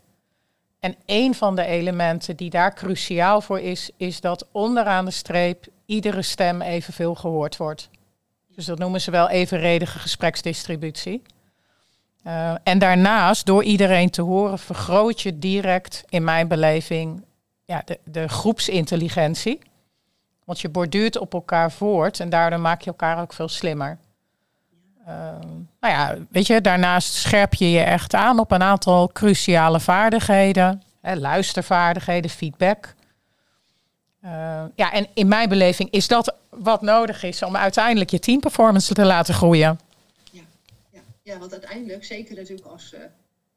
En 0.80 0.95
een 1.06 1.36
van 1.36 1.56
de 1.56 1.65
elementen 1.65 2.36
die 2.36 2.50
daar 2.50 2.74
cruciaal 2.74 3.41
voor 3.41 3.60
is, 3.60 3.89
is 3.97 4.21
dat 4.21 4.47
onderaan 4.52 5.06
de 5.06 5.12
streep 5.12 5.65
iedere 5.86 6.21
stem 6.21 6.62
evenveel 6.62 7.15
gehoord 7.15 7.58
wordt. 7.58 7.89
Dus 8.56 8.65
dat 8.65 8.80
noemen 8.80 9.02
ze 9.02 9.12
wel 9.12 9.30
evenredige 9.30 10.00
gespreksdistributie. 10.00 11.21
Uh, 12.28 12.54
en 12.63 12.80
daarnaast, 12.80 13.45
door 13.45 13.63
iedereen 13.63 14.10
te 14.10 14.21
horen, 14.21 14.60
vergroot 14.60 15.21
je 15.21 15.39
direct, 15.39 16.04
in 16.10 16.24
mijn 16.24 16.47
beleving, 16.47 17.24
ja, 17.65 17.82
de, 17.86 18.00
de 18.04 18.28
groepsintelligentie. 18.28 19.60
Want 20.43 20.60
je 20.60 20.69
borduurt 20.69 21.17
op 21.17 21.34
elkaar 21.34 21.71
voort 21.71 22.19
en 22.19 22.30
daardoor 22.30 22.60
maak 22.60 22.82
je 22.82 22.89
elkaar 22.89 23.21
ook 23.21 23.34
veel 23.34 23.47
slimmer. 23.47 23.97
Uh, 25.02 25.08
nou 25.80 25.93
ja, 25.93 26.17
weet 26.30 26.47
je, 26.47 26.62
daarnaast 26.62 27.13
scherp 27.13 27.54
je 27.54 27.71
je 27.71 27.80
echt 27.80 28.13
aan 28.13 28.39
op 28.39 28.52
een 28.52 28.63
aantal 28.63 29.08
cruciale 29.08 29.80
vaardigheden. 29.80 30.84
Hè, 31.02 31.15
luistervaardigheden, 31.15 32.30
feedback. 32.30 32.95
Uh, 34.24 34.63
ja, 34.76 34.91
en 34.91 35.08
in 35.13 35.28
mijn 35.28 35.50
beleving 35.50 35.91
is 35.91 36.08
dat 36.08 36.36
wat 36.50 36.82
nodig 36.82 37.24
is 37.24 37.43
om 37.43 37.56
uiteindelijk 37.56 38.10
je 38.10 38.19
teamperformance 38.19 38.93
te 38.93 39.06
laten 39.06 39.34
groeien. 39.34 39.80
Ja, 40.32 40.41
ja, 40.89 41.00
ja 41.24 41.38
want 41.38 41.52
uiteindelijk, 41.52 42.04
zeker 42.04 42.36
natuurlijk 42.36 42.67
als 42.67 42.93
uh, 42.93 43.00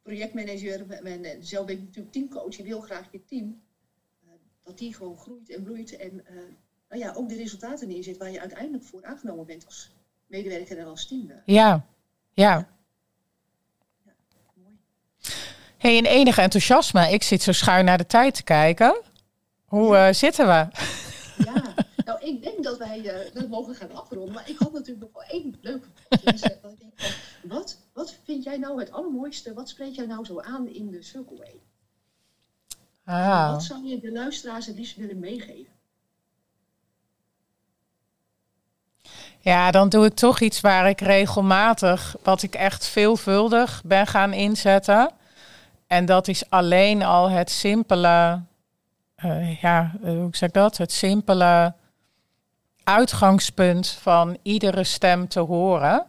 projectmanager, 0.02 0.90
en 1.04 1.26
zelf 1.40 1.66
ben 1.66 1.74
ik 1.74 1.80
natuurlijk 1.80 2.12
teamcoach, 2.12 2.56
je 2.56 2.62
wil 2.62 2.80
graag 2.80 3.04
je 3.10 3.24
team, 3.24 3.62
dat 4.64 4.78
die 4.78 4.94
gewoon 4.94 5.16
groeit 5.16 5.50
en 5.50 5.62
bloeit 5.62 5.96
en 5.96 6.24
nou 6.88 7.06
ja, 7.06 7.12
ook 7.12 7.28
de 7.28 7.36
resultaten 7.36 7.88
neerzet 7.88 8.16
waar 8.16 8.30
je 8.30 8.40
uiteindelijk 8.40 8.84
voor 8.84 9.04
aangenomen 9.04 9.46
bent 9.46 9.66
als 9.66 9.90
medewerker 10.26 10.78
en 10.78 10.86
als 10.86 11.06
team. 11.06 11.26
Ja, 11.28 11.42
ja. 11.44 11.86
ja. 12.32 12.68
mooi. 14.54 14.76
Hey, 15.78 15.96
in 15.96 16.04
enige 16.04 16.40
enthousiasme, 16.40 17.10
ik 17.10 17.22
zit 17.22 17.42
zo 17.42 17.52
schuin 17.52 17.84
naar 17.84 17.98
de 17.98 18.06
tijd 18.06 18.34
te 18.34 18.42
kijken. 18.42 19.02
Hoe 19.64 19.94
uh, 19.94 20.12
zitten 20.12 20.46
we? 20.46 20.66
Ja, 21.44 21.74
nou 22.04 22.20
ik 22.20 22.42
denk 22.42 22.64
dat 22.64 22.78
wij 22.78 22.98
uh, 22.98 23.34
dat 23.34 23.48
mogen 23.48 23.74
gaan 23.74 23.94
afronden. 23.94 24.34
Maar 24.34 24.50
ik 24.50 24.58
had 24.58 24.72
natuurlijk 24.72 25.00
nog 25.00 25.12
wel 25.12 25.40
één 25.40 25.56
vraag. 25.60 25.80
wat, 27.42 27.78
wat 27.92 28.16
vind 28.24 28.44
jij 28.44 28.56
nou 28.56 28.80
het 28.80 28.90
allermooiste? 28.90 29.54
Wat 29.54 29.68
spreekt 29.68 29.94
jij 29.94 30.06
nou 30.06 30.24
zo 30.24 30.40
aan 30.40 30.68
in 30.68 30.90
de 30.90 31.02
Circle 31.02 31.36
Way? 31.36 31.60
Ah. 33.04 33.50
Wat 33.50 33.62
zou 33.62 33.86
je 33.86 34.00
de 34.00 34.12
luisteraars 34.12 34.66
het 34.66 34.76
liefst 34.76 34.96
willen 34.96 35.18
meegeven? 35.18 35.72
Ja, 39.40 39.70
dan 39.70 39.88
doe 39.88 40.04
ik 40.04 40.14
toch 40.14 40.40
iets 40.40 40.60
waar 40.60 40.88
ik 40.88 41.00
regelmatig, 41.00 42.16
wat 42.22 42.42
ik 42.42 42.54
echt 42.54 42.86
veelvuldig 42.86 43.82
ben 43.84 44.06
gaan 44.06 44.32
inzetten. 44.32 45.10
En 45.86 46.04
dat 46.04 46.28
is 46.28 46.50
alleen 46.50 47.02
al 47.02 47.30
het 47.30 47.50
simpele 47.50 48.42
uh, 49.24 49.60
ja, 49.60 49.92
uh, 50.02 50.10
hoe 50.10 50.36
zeg 50.36 50.48
ik 50.48 50.54
dat? 50.54 50.76
Het 50.76 50.92
simpele 50.92 51.74
uitgangspunt 52.84 53.88
van 53.88 54.38
iedere 54.42 54.84
stem 54.84 55.28
te 55.28 55.40
horen 55.40 56.06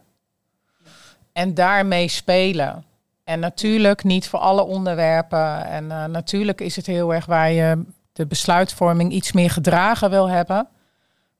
en 1.34 1.54
daarmee 1.54 2.08
spelen. 2.08 2.86
En 3.26 3.40
natuurlijk 3.40 4.04
niet 4.04 4.28
voor 4.28 4.40
alle 4.40 4.64
onderwerpen. 4.64 5.66
En 5.66 5.86
uh, 5.86 6.06
natuurlijk 6.06 6.62
is 6.62 6.76
het 6.76 6.86
heel 6.86 7.14
erg 7.14 7.26
waar 7.26 7.52
je 7.52 7.84
de 8.14 8.26
besluitvorming 8.26 9.12
iets 9.12 9.32
meer 9.32 9.50
gedragen 9.50 10.10
wil 10.10 10.30
hebben. 10.30 10.68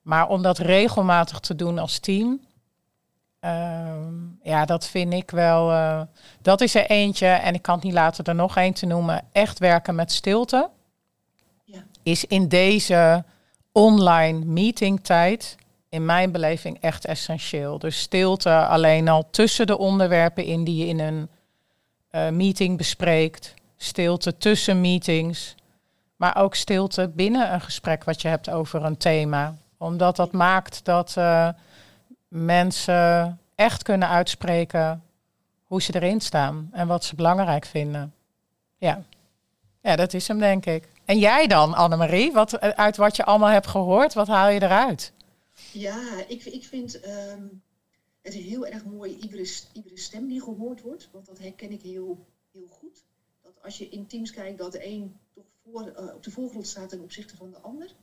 Maar 0.02 0.28
om 0.28 0.42
dat 0.42 0.58
regelmatig 0.58 1.40
te 1.40 1.54
doen 1.54 1.78
als 1.78 1.98
team, 1.98 2.40
ehm, 3.40 4.14
ja, 4.42 4.64
dat 4.64 4.86
vind 4.86 5.12
ik 5.12 5.30
wel. 5.30 6.06
dat 6.42 6.60
is 6.60 6.74
er 6.74 6.86
eentje. 6.86 7.26
En 7.26 7.54
ik 7.54 7.62
kan 7.62 7.74
het 7.74 7.84
niet 7.84 7.92
laten 7.92 8.24
er 8.24 8.34
nog 8.34 8.56
één 8.56 8.74
te 8.74 8.86
noemen. 8.86 9.22
Echt 9.32 9.58
werken 9.58 9.94
met 9.94 10.12
stilte 10.12 10.70
is 12.06 12.24
in 12.24 12.48
deze 12.48 13.24
online 13.72 14.44
meetingtijd 14.44 15.56
in 15.88 16.04
mijn 16.04 16.32
beleving 16.32 16.80
echt 16.80 17.04
essentieel. 17.04 17.78
Dus 17.78 18.00
stilte 18.00 18.66
alleen 18.66 19.08
al 19.08 19.30
tussen 19.30 19.66
de 19.66 19.78
onderwerpen 19.78 20.44
in 20.44 20.64
die 20.64 20.76
je 20.76 20.86
in 20.86 20.98
een 20.98 21.28
uh, 22.16 22.28
meeting 22.28 22.76
bespreekt. 22.76 23.54
Stilte 23.76 24.36
tussen 24.36 24.80
meetings. 24.80 25.54
Maar 26.16 26.36
ook 26.36 26.54
stilte 26.54 27.08
binnen 27.08 27.52
een 27.52 27.60
gesprek 27.60 28.04
wat 28.04 28.22
je 28.22 28.28
hebt 28.28 28.50
over 28.50 28.84
een 28.84 28.96
thema. 28.96 29.54
Omdat 29.78 30.16
dat 30.16 30.32
maakt 30.32 30.84
dat 30.84 31.14
uh, 31.18 31.48
mensen 32.28 33.38
echt 33.54 33.82
kunnen 33.82 34.08
uitspreken 34.08 35.02
hoe 35.62 35.82
ze 35.82 35.94
erin 35.94 36.20
staan 36.20 36.68
en 36.72 36.86
wat 36.86 37.04
ze 37.04 37.14
belangrijk 37.14 37.64
vinden. 37.64 38.14
Ja, 38.78 39.02
ja 39.80 39.96
dat 39.96 40.14
is 40.14 40.28
hem 40.28 40.38
denk 40.38 40.66
ik. 40.66 40.88
En 41.04 41.18
jij 41.18 41.46
dan, 41.46 41.74
Annemarie? 41.74 42.32
Wat, 42.32 42.60
uit 42.60 42.96
wat 42.96 43.16
je 43.16 43.24
allemaal 43.24 43.50
hebt 43.50 43.66
gehoord, 43.66 44.14
wat 44.14 44.26
haal 44.26 44.48
je 44.48 44.62
eruit? 44.62 45.12
Ja, 45.72 45.98
ik, 46.28 46.44
ik 46.44 46.64
vind 46.64 47.00
um, 47.06 47.62
het 48.26 48.34
heel 48.34 48.66
erg 48.66 48.84
mooi, 48.84 49.16
iedere, 49.16 49.46
iedere 49.72 49.98
stem 49.98 50.28
die 50.28 50.40
gehoord 50.42 50.80
wordt. 50.80 51.08
Want 51.10 51.26
dat 51.26 51.38
herken 51.38 51.70
ik 51.70 51.82
heel, 51.82 52.18
heel 52.52 52.66
goed. 52.66 53.04
Dat 53.42 53.62
als 53.62 53.78
je 53.78 53.88
in 53.88 54.06
teams 54.06 54.30
kijkt, 54.30 54.58
dat 54.58 54.72
de 54.72 54.84
een 54.84 55.16
toch 55.32 55.44
voor, 55.62 55.92
uh, 55.98 56.14
op 56.14 56.22
de 56.22 56.30
voorgrond 56.30 56.66
staat 56.66 56.88
ten 56.88 57.00
opzichte 57.00 57.36
van 57.36 57.50
de 57.50 57.58
ander. 57.58 57.94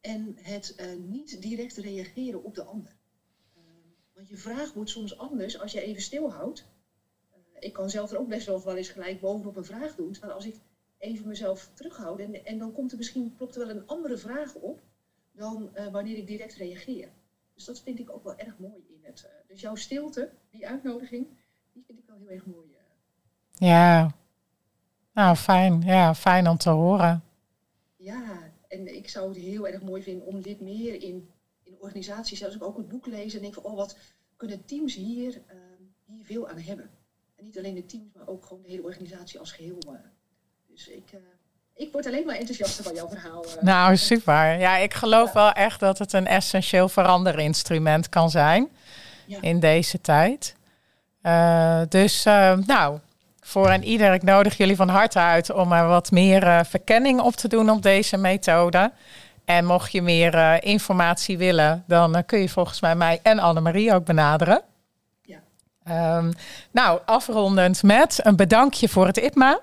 En 0.00 0.36
het 0.40 0.74
uh, 0.80 0.92
niet 0.94 1.42
direct 1.42 1.76
reageren 1.76 2.42
op 2.42 2.54
de 2.54 2.62
ander. 2.62 2.96
Uh, 3.56 3.62
want 4.14 4.28
je 4.28 4.36
vraag 4.36 4.72
wordt 4.72 4.90
soms 4.90 5.16
anders 5.16 5.58
als 5.58 5.72
je 5.72 5.80
even 5.80 6.02
stilhoudt. 6.02 6.64
ik 7.58 7.72
kan 7.72 7.90
zelf 7.90 8.10
er 8.10 8.18
ook 8.18 8.28
best 8.28 8.46
wel 8.46 8.76
eens 8.76 8.88
gelijk 8.88 9.20
bovenop 9.20 9.56
een 9.56 9.64
vraag 9.64 9.94
doen. 9.94 10.16
Maar 10.20 10.32
als 10.32 10.44
ik 10.44 10.56
even 10.98 11.28
mezelf 11.28 11.70
terughouden. 11.74 12.44
En, 12.44 12.58
dan 12.58 12.72
komt 12.72 12.90
er 12.90 12.96
misschien, 12.96 13.34
klopt 13.36 13.54
er 13.54 13.66
wel 13.66 13.76
een 13.76 13.86
andere 13.86 14.16
vraag 14.16 14.54
op 14.54 14.80
dan 15.32 15.70
wanneer 15.90 16.16
ik 16.16 16.26
direct 16.26 16.54
reageer. 16.54 17.08
Dus 17.54 17.64
dat 17.64 17.80
vind 17.80 17.98
ik 17.98 18.10
ook 18.10 18.24
wel 18.24 18.36
erg 18.36 18.58
mooi 18.58 18.84
in 18.88 18.98
het. 19.02 19.22
Uh, 19.26 19.48
dus 19.48 19.60
jouw 19.60 19.74
stilte, 19.74 20.30
die 20.50 20.68
uitnodiging, 20.68 21.26
die 21.72 21.84
vind 21.86 21.98
ik 21.98 22.04
wel 22.06 22.16
heel 22.18 22.30
erg 22.30 22.46
mooi. 22.46 22.68
Uh. 22.68 22.76
Ja, 23.68 24.14
nou 25.12 25.36
fijn. 25.36 25.82
Ja, 25.82 26.14
fijn 26.14 26.48
om 26.48 26.56
te 26.56 26.70
horen. 26.70 27.24
Ja, 27.96 28.52
en 28.68 28.94
ik 28.94 29.08
zou 29.08 29.28
het 29.28 29.36
heel 29.36 29.68
erg 29.68 29.82
mooi 29.82 30.02
vinden 30.02 30.26
om 30.26 30.40
dit 30.40 30.60
meer 30.60 31.02
in, 31.02 31.30
in 31.62 31.76
organisaties, 31.80 32.44
als 32.44 32.54
ik 32.54 32.62
ook 32.62 32.76
het 32.76 32.88
boek 32.88 33.06
lees 33.06 33.34
en 33.34 33.40
denk 33.40 33.54
van, 33.54 33.64
oh 33.64 33.76
wat 33.76 33.96
kunnen 34.36 34.64
teams 34.64 34.94
hier, 34.94 35.42
hier 36.04 36.24
veel 36.24 36.48
aan 36.48 36.58
hebben. 36.58 36.90
En 37.34 37.44
niet 37.44 37.58
alleen 37.58 37.74
de 37.74 37.86
teams, 37.86 38.12
maar 38.12 38.28
ook 38.28 38.44
gewoon 38.44 38.62
de 38.62 38.68
hele 38.68 38.82
organisatie 38.82 39.38
als 39.38 39.52
geheel. 39.52 39.78
Dus 40.66 40.88
ik, 40.88 41.12
uh, 41.12 41.20
ik 41.74 41.92
word 41.92 42.06
alleen 42.06 42.26
maar 42.26 42.36
enthousiast 42.36 42.82
van 42.82 42.94
jouw 42.94 43.08
verhaal. 43.08 43.44
Uh. 43.44 43.62
Nou, 43.62 43.96
super. 43.96 44.58
Ja, 44.58 44.76
ik 44.76 44.94
geloof 44.94 45.32
wel 45.32 45.52
echt 45.52 45.80
dat 45.80 45.98
het 45.98 46.12
een 46.12 46.26
essentieel 46.26 46.88
veranderinstrument 46.88 48.08
kan 48.08 48.30
zijn 48.30 48.68
ja. 49.26 49.38
in 49.40 49.60
deze 49.60 50.00
tijd. 50.00 50.54
Uh, 51.22 51.80
dus 51.88 52.22
nou, 52.66 52.98
voor 53.40 53.68
en 53.68 53.84
ieder, 53.84 54.12
ik 54.12 54.22
nodig 54.22 54.56
jullie 54.56 54.76
van 54.76 54.88
harte 54.88 55.18
uit 55.18 55.50
om 55.50 55.72
er 55.72 55.86
wat 55.86 56.10
meer 56.10 56.66
verkenning 56.66 57.20
op 57.20 57.34
te 57.34 57.48
doen 57.48 57.70
op 57.70 57.82
deze 57.82 58.16
methode. 58.16 58.92
En 59.44 59.64
mocht 59.64 59.92
je 59.92 60.02
meer 60.02 60.64
informatie 60.64 61.38
willen, 61.38 61.84
dan 61.86 62.22
kun 62.26 62.38
je 62.38 62.48
volgens 62.48 62.80
mij 62.80 62.94
mij 62.94 63.20
en 63.22 63.38
Annemarie 63.38 63.94
ook 63.94 64.04
benaderen. 64.04 64.62
Ja. 65.22 66.16
Um, 66.16 66.32
nou, 66.70 67.00
afrondend 67.04 67.82
met 67.82 68.20
een 68.22 68.36
bedankje 68.36 68.88
voor 68.88 69.06
het 69.06 69.16
IPMA 69.16 69.60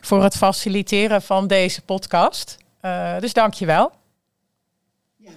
voor 0.00 0.22
het 0.22 0.36
faciliteren 0.36 1.22
van 1.22 1.46
deze 1.46 1.82
podcast. 1.82 2.56
Uh, 2.82 3.18
dus 3.18 3.32
dank 3.32 3.54
je 3.54 3.66
wel. 3.66 3.92
Ja, 5.16 5.32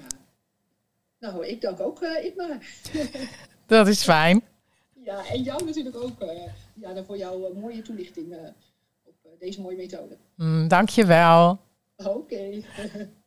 nou, 1.19 1.45
ik 1.45 1.61
dank 1.61 1.79
ook 1.79 2.01
uh. 2.01 2.55
Dat 3.65 3.87
is 3.87 4.03
fijn. 4.03 4.41
Ja, 5.03 5.25
en 5.25 5.41
jou 5.43 5.65
natuurlijk 5.65 5.95
ook 5.95 6.21
uh, 6.21 6.29
ja, 6.73 7.03
voor 7.03 7.17
jouw 7.17 7.53
mooie 7.53 7.81
toelichting 7.81 8.35
op 9.03 9.39
deze 9.39 9.61
mooie 9.61 9.77
methode. 9.77 10.17
Mm, 10.35 10.67
dank 10.67 10.89
je 10.89 11.05
wel. 11.05 11.59
Oké. 11.95 12.09
Okay. 12.09 12.65